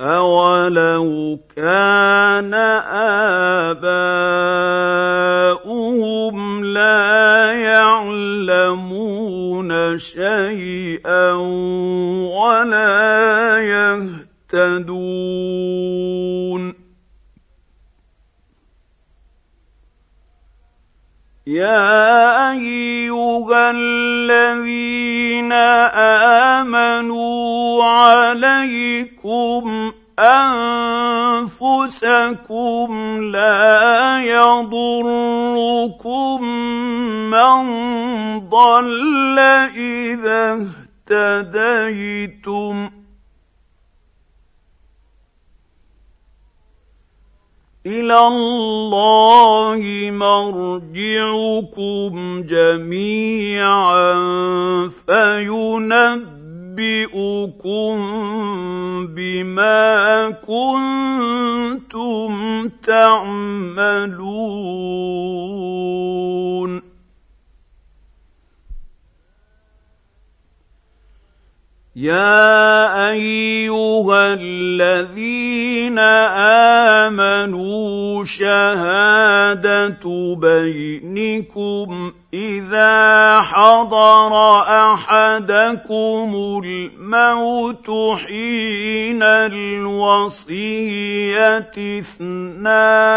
أولو 0.00 1.38
كان 1.56 2.54
آباؤهم 5.64 6.64
لا 6.64 7.52
يعلمون 7.52 8.88
شيئا 9.98 11.32
ولا 12.28 13.58
يهتدون 14.52 14.96
يا 21.46 22.50
أيها 22.50 23.70
الذين 23.70 25.52
آمنوا 26.62 27.84
عليكم 27.84 29.62
أنفسكم 31.38 33.20
لا 33.32 34.18
يضركم 34.22 35.22
من 37.30 37.62
ضل 38.48 39.38
إذا 39.78 40.66
اهتديتم. 41.10 42.90
إلى 47.86 48.18
الله 48.18 49.80
مرجعكم 50.10 51.62
جميعا 52.42 54.14
فينبئكم 55.06 56.36
بما 59.06 60.30
كنتم 60.46 62.32
تعملون. 62.86 64.06
يا 71.96 73.08
ايها 73.10 74.34
الذين 74.34 75.98
امنوا 77.08 78.24
شهاده 78.24 80.04
بينكم 80.36 82.12
اذا 82.34 83.40
حضر 83.40 84.60
احدكم 84.92 86.60
الموت 86.64 87.90
حين 88.18 89.22
الوصيه 89.52 90.78
اثنان 91.98 93.16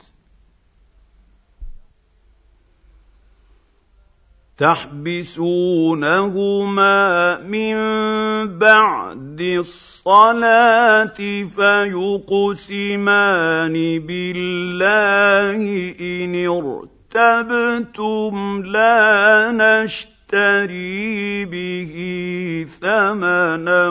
تحبسونهما 4.61 6.29
من 7.39 7.75
بعد 8.57 9.41
الصلاة 9.41 11.17
فيقسمان 11.57 12.95
بالله 14.07 15.61
إن 16.01 16.33
ارتبتم 17.15 18.33
لا 18.65 19.51
نشتري 19.51 21.45
به 21.45 21.93
ثمنا 22.81 23.89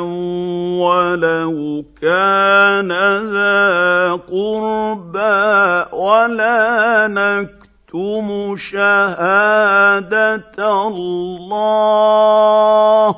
ولو 0.78 1.84
كان 2.02 2.90
ذا 3.32 4.12
قربى 4.30 5.84
ولا 5.96 7.08
نكتب 7.08 7.59
نكتم 7.90 8.56
شهاده 8.56 10.56
الله 10.86 13.16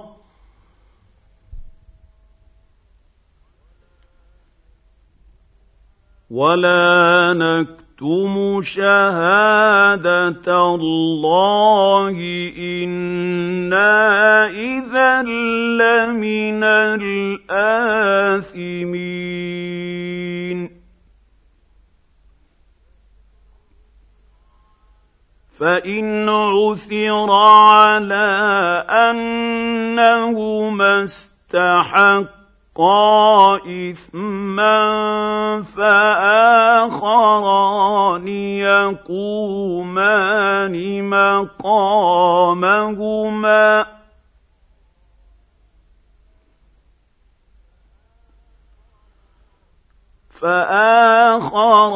ولا 6.31 7.35
نكتم 7.37 8.63
شهاده 8.63 10.75
الله 10.75 12.17
أنا 12.59 14.49
اذا 14.49 15.23
لمن 15.23 16.65
الاثمين 16.65 17.53
فإن 25.63 26.27
عثر 26.29 27.31
على 27.31 28.29
أنهما 28.91 31.05
استحقا 31.05 32.27
إثما 33.57 34.83
فآخران 35.77 37.49
يقومان 39.09 40.75
مقامهما. 41.63 43.63
فآخران 50.43 51.89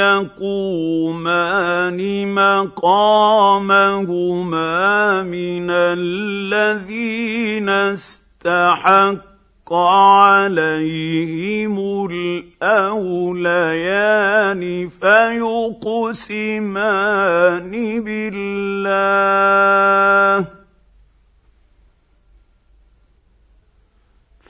يقومان 0.00 1.98
مقامهما 2.34 3.92
من 5.22 5.70
الذين 5.70 7.68
استحق 7.68 9.28
عليهم 9.72 10.88
الأوليان 12.62 13.78
فيقسمان 14.88 16.50
بالله 18.04 19.38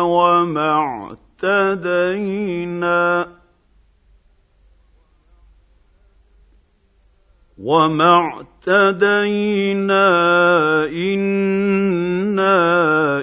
وما 0.01 0.71
اعتدينا 1.45 3.29
وما 7.59 8.33
اهتدينا 8.69 10.09
أنا 10.87 12.08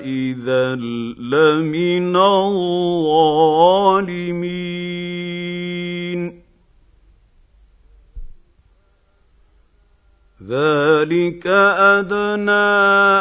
اذا 0.04 0.76
لمن 0.76 2.16
الظالمين 2.16 3.56
ذلك 10.48 11.48
ادنى 11.98 12.52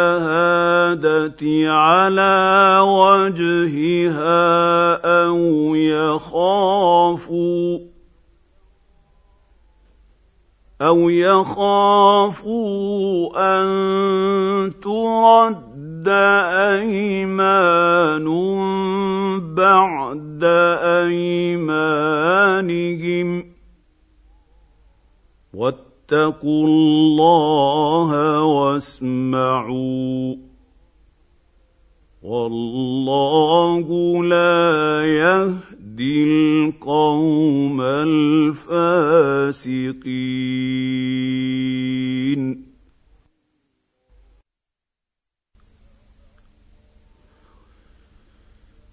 على 1.73 2.79
وجهها 2.81 4.39
أو 5.25 5.75
يخافوا 5.75 7.09
أو 10.81 11.09
يخافوا 11.09 12.49
ان 13.35 13.69
ترد 14.81 16.07
ايمان 16.79 18.25
بعد 19.55 20.43
ايمانهم 21.03 22.39
فاتقوا 25.53 26.67
الله 26.67 28.43
واسمعوا 28.43 30.35
والله 32.23 33.87
لا 34.23 35.01
يهدي 35.99 36.23
القوم 36.23 37.81
الفاسقين. 37.81 38.69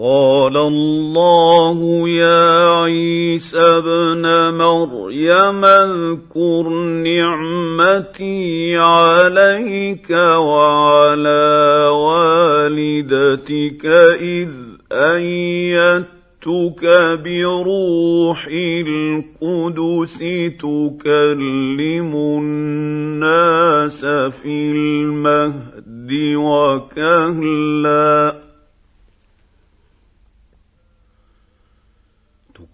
قال 0.00 0.56
الله 0.56 2.08
يا 2.08 2.82
عيسى 2.82 3.58
ابن 3.58 4.54
مريم 4.54 5.64
اذكر 5.64 6.68
نعمتي 7.02 8.76
عليك 8.78 10.10
وعلى 10.10 11.88
والدتك 11.92 13.86
إذ 14.20 14.50
أيدتك 14.92 16.84
بروح 17.24 18.46
القدس 18.86 20.18
تكلم 20.58 22.12
الناس 22.14 24.00
في 24.42 24.70
المهد 24.70 26.10
وكهلا. 26.36 27.78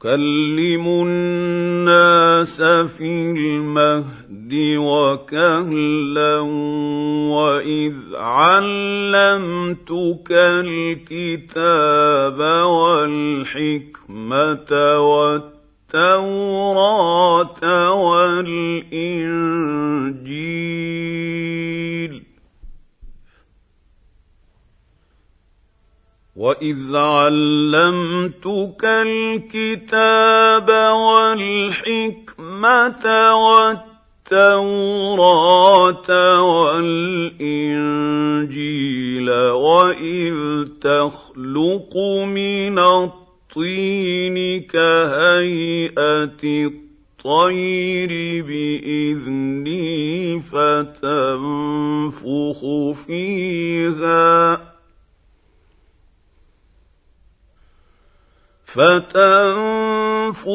تكلم 0.04 0.84
الناس 0.86 2.62
في 2.62 3.30
المهد 3.30 4.52
وكهلا 4.78 6.40
وإذ 7.32 7.94
علمتك 8.14 10.28
الكتاب 10.60 12.38
والحكمة 12.68 14.70
والتوراة 15.94 17.62
والإنجيل 17.92 19.74
واذ 26.36 26.96
علمتك 26.96 28.84
الكتاب 28.84 30.68
والحكمه 31.06 32.64
والتوراه 34.30 36.08
والانجيل 36.42 37.70
واذ 39.30 40.64
تخلق 40.80 41.96
من 42.26 42.78
الطين 42.78 44.62
كهيئه 44.62 46.42
الطير 47.24 48.42
باذني 48.44 50.40
فتنفخ 50.40 51.80
فيها 53.06 54.73
فتنفخ 58.74 60.46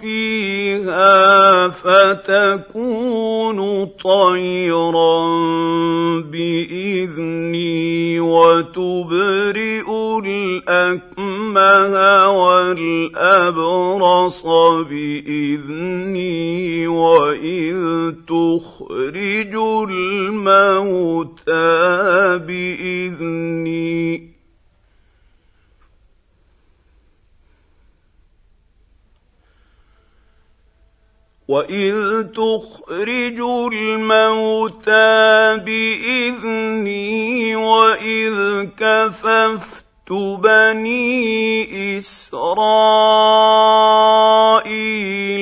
فيها 0.00 1.68
فتكون 1.68 3.58
طيرا 3.86 5.18
بإذني 6.20 8.20
وتبرئ 8.20 9.88
الأكمه 10.24 11.96
والأبرص 12.40 14.46
بإذني 14.90 16.86
وإذ 16.86 17.80
تخرج 18.28 19.54
الموتى 19.88 21.68
بإذني. 22.46 24.27
واذ 31.48 32.22
تخرج 32.22 33.40
الموتى 33.72 35.56
باذني 35.64 37.56
واذ 37.56 38.64
كففت 38.76 40.12
بني 40.12 41.98
اسرائيل 41.98 43.08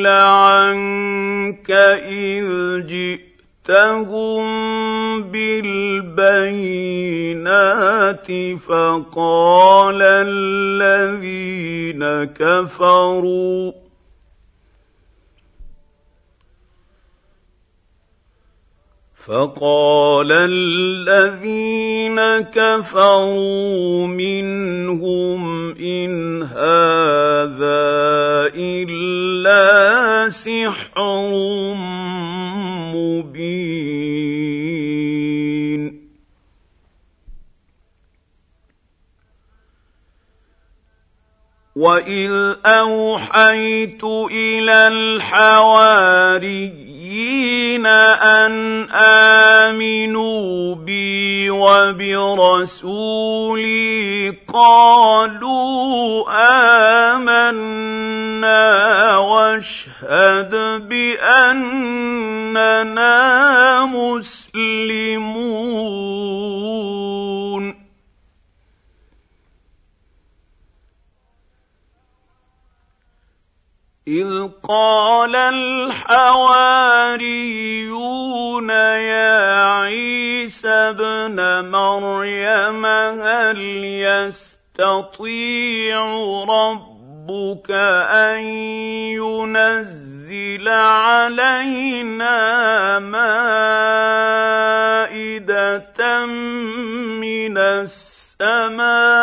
عنك 0.07 1.71
اذ 2.11 2.47
جئتهم 2.87 4.47
بالبينات 5.23 6.67
فقال 8.67 10.03
الذين 10.03 12.03
كفروا 12.25 13.86
فقال 19.27 20.31
الذين 20.33 22.19
كفروا 22.55 24.07
منهم 24.07 25.75
إن 25.75 26.43
هذا 26.43 27.83
إلا 28.55 30.31
سحر 30.31 31.03
مبين. 32.95 33.97
واذ 41.77 42.33
اوحيت 42.67 44.05
إلى 44.31 44.87
الحواري 44.87 46.86
النبيين 47.17 47.87
أن 47.87 48.87
آمنوا 48.93 50.75
بي 50.75 51.51
وبرسولي 51.51 52.77
قالوا 54.55 56.25
آمنا 57.17 58.67
واشهد 59.17 60.53
بأننا 60.89 61.87
مسلمون. 63.85 65.37
إذ 74.09 74.49
قال 74.69 75.37
الحواريون 75.37 75.91
يا 78.71 79.65
عيسى 79.65 80.69
ابن 80.69 81.71
مريم 81.71 82.87
هل 82.87 83.59
يستطيع 84.79 85.35
ربك 86.49 87.71
أن 88.11 88.41
ينزل 89.19 90.69
علينا 90.69 92.39
مائدة 92.99 93.27
من 96.27 97.59
السماء؟ 97.59 99.17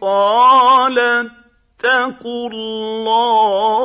قالت 0.00 1.35
واتقوا 1.86 2.50
الله. 2.50 3.76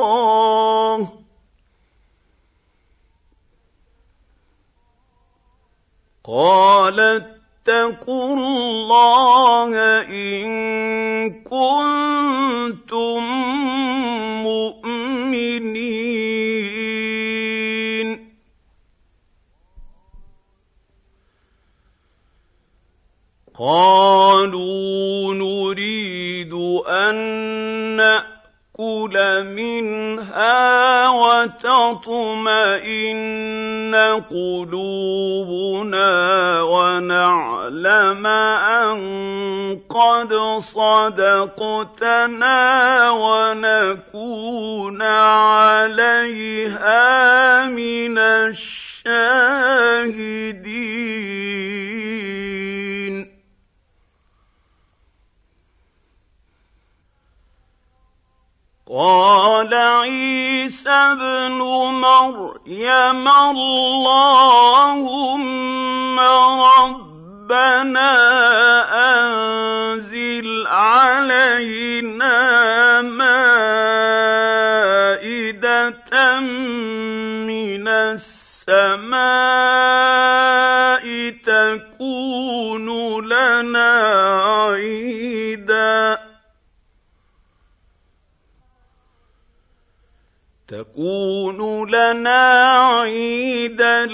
قال 6.24 7.00
اتقوا 7.00 8.34
الله 8.34 9.70
إن 10.10 10.50
كنتم 11.42 13.22
مؤمنين. 14.42 15.82
قالوا 23.58 25.34
نريد 25.34 26.52
أن 26.86 27.61
ناكل 28.82 29.44
منها 29.44 31.08
وتطمئن 31.08 32.34
قلوبنا 34.30 36.10
ونعلم 36.62 38.26
ان 38.26 38.98
قد 39.90 40.32
صدقتنا 40.60 41.80
ونكون 43.10 45.02
عليها 45.02 46.46
من 47.66 48.18
الشاهدين 48.18 48.82
قال 58.90 59.74
عيسى 59.74 60.90
ابن 60.90 61.58
مريم 62.02 63.28
اللهم 63.28 64.72
ربنا 67.52 68.12
أنزل 69.14 70.66
علينا 70.66 72.40
مائدة 73.02 73.70
من 76.40 77.88
السماء 77.88 79.22
تكون 81.46 82.86
لنا 83.26 83.92
عيدا. 84.44 85.71
تكون 90.72 91.60
لنا 91.90 92.42
عيدا 93.00 94.06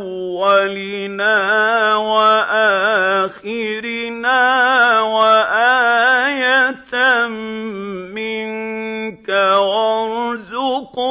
لأولنا 0.00 1.36
وآخرنا 1.96 3.60
وآية 5.00 6.94
منك 8.14 9.28
وارزقنا 9.58 11.10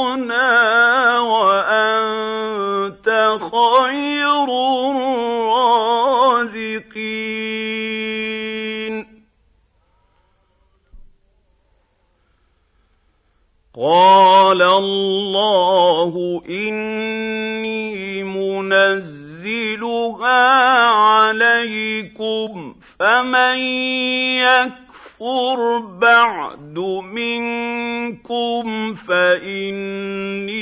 وانت 1.19 1.52
قال 13.75 14.61
الله 14.61 16.13
إني 16.49 18.23
منزلها 18.23 19.23
عليكم 20.89 22.75
فمن 22.99 23.57
يكفر 24.37 25.79
بعد 26.01 26.79
منكم 27.13 28.93
فإني 28.93 30.53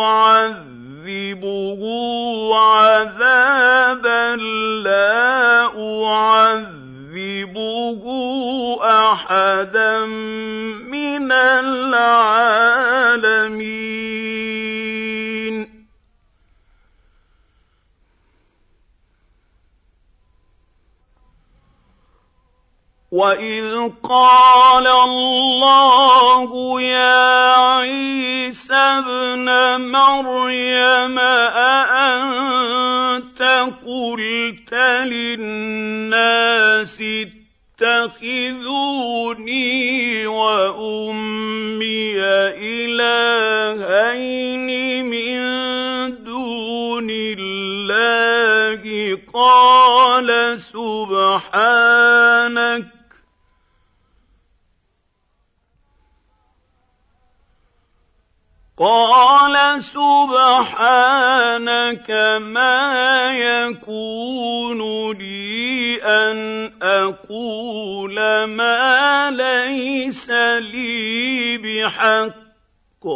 أعذبه 0.00 1.82
عذابا 2.56 4.36
لا 4.82 5.66
اعذبه 7.16 8.04
أحدا 8.82 10.06
من 10.86 11.32
العالمين. 11.32 11.86
واذ 23.16 23.72
قال 24.02 24.86
الله 24.86 26.80
يا 26.80 27.54
عيسى 27.56 28.74
ابن 28.74 29.80
مريم 29.80 31.18
اانت 31.88 33.42
قلت 33.86 34.74
للناس 35.08 37.02
اتخذوني 37.80 39.66
وامي 40.26 42.20
الهين 42.60 44.68
من 45.04 45.38
دون 46.24 47.08
الله 47.10 48.82
قال 49.34 50.58
سبحانك 50.58 52.95
قال 58.78 59.82
سبحانك 59.82 60.10
ما 62.40 63.32
يكون 63.32 64.80
لي 65.16 66.02
أن 66.04 66.72
أقول 66.82 68.44
ما 68.44 69.30
ليس 69.30 70.30
لي 70.60 71.58
بحق. 71.58 73.06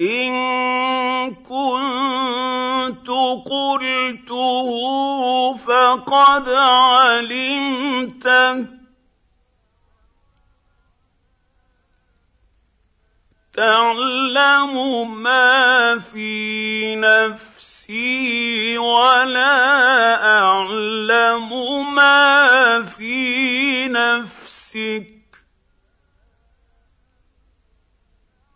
إن 0.00 1.34
كنت 1.34 3.08
قلته 3.46 4.68
فقد 5.56 6.48
علمته 6.48 7.47
تعلم 14.68 15.22
ما 15.22 15.98
في 15.98 16.96
نفسي 16.96 18.78
ولا 18.78 19.54
اعلم 20.24 21.50
ما 21.94 22.84
في 22.84 23.88
نفسك 23.88 25.06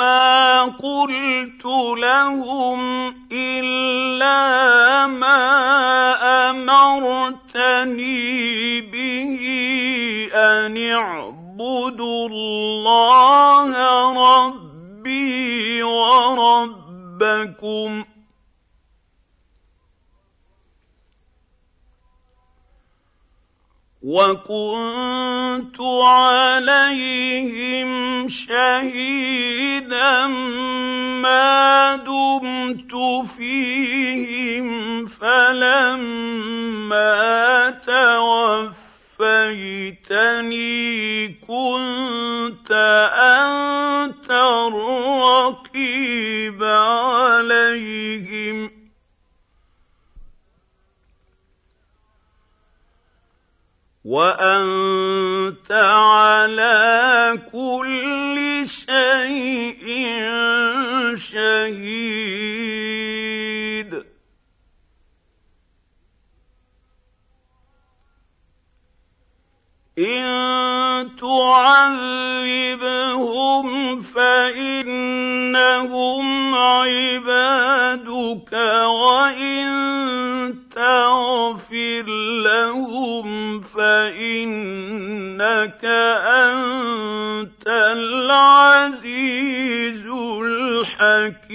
ما 0.03 0.63
قلت 0.63 1.65
لهم 1.97 3.09
إلا 3.31 5.07
ما 5.07 5.43
أمرتني 6.49 8.11
به 8.81 9.39
أن 10.33 10.77
اعبدوا 10.77 12.29
الله 12.29 13.71
ربي 14.23 15.83
وربكم. 15.83 16.83
وكنت 24.03 25.81
عليهم 25.81 28.02
شهيدا 28.29 30.27
ما 31.21 31.95
دمت 31.95 32.91
فيهم 33.37 35.05
فلما 35.07 36.33
توفيتني 39.19 41.27
كنت 41.27 42.71
أنت 43.19 44.29
الرقيب 44.73 46.63
عليهم 46.63 48.57
وأنت 54.05 55.71
على 55.71 57.39
كل 57.51 58.63
شيء 58.67 59.85
شهيد. 61.15 62.33
إن 69.99 71.15
تعذبهم 71.15 72.43
فإنهم 74.01 75.45
عبادك 76.55 78.53
وإن 79.03 79.73
تغفر 80.73 82.05
لهم 82.43 83.61
فإنك 83.61 85.03
أنت 86.49 87.67
العزيز 87.97 89.23
الحكيم. 90.41 91.53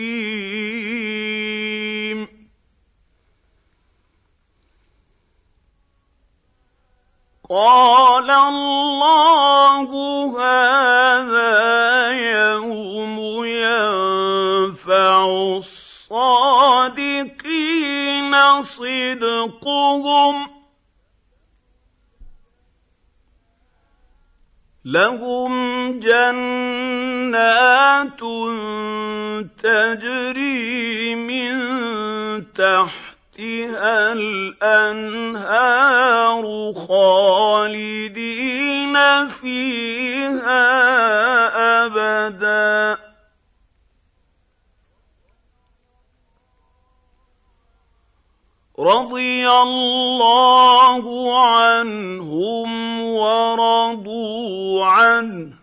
قال 7.51 8.31
الله 8.31 9.89
هذا 10.41 11.59
يوم 12.13 13.17
ينفع 13.45 15.27
الصادقين. 15.57 15.89
صدقهم 18.63 20.59
لهم 24.85 25.53
جنات 26.01 27.41
تجري 29.59 31.15
من 31.15 31.57
تحتها 32.53 34.13
الانهار 34.13 35.65
خالدين 36.89 38.49
فيها 39.29 40.65
ابدا 41.87 43.08
رضي 48.79 49.51
الله 49.51 51.05
عنهم 51.47 53.03
ورضوا 53.03 54.85
عنه. 54.85 55.55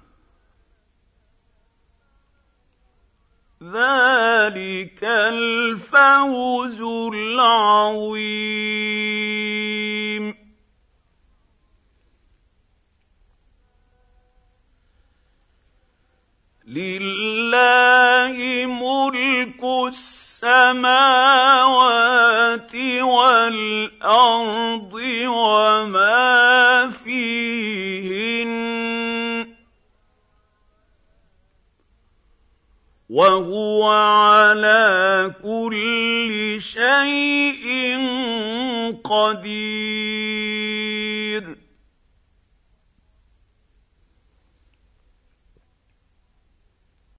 ذلك 3.64 5.04
الفوز 5.04 6.82
العظيم. 7.14 8.36
لله 16.68 18.38
ملك 18.66 19.64
السماء 19.88 20.25
السماوات 20.46 22.06
والأرض 23.02 24.94
وما 25.28 26.90
فيهن 27.04 28.56
وهو 33.10 33.92
على 33.92 35.34
كل 35.44 36.58
شيء 36.62 37.66
قدير 39.04 41.05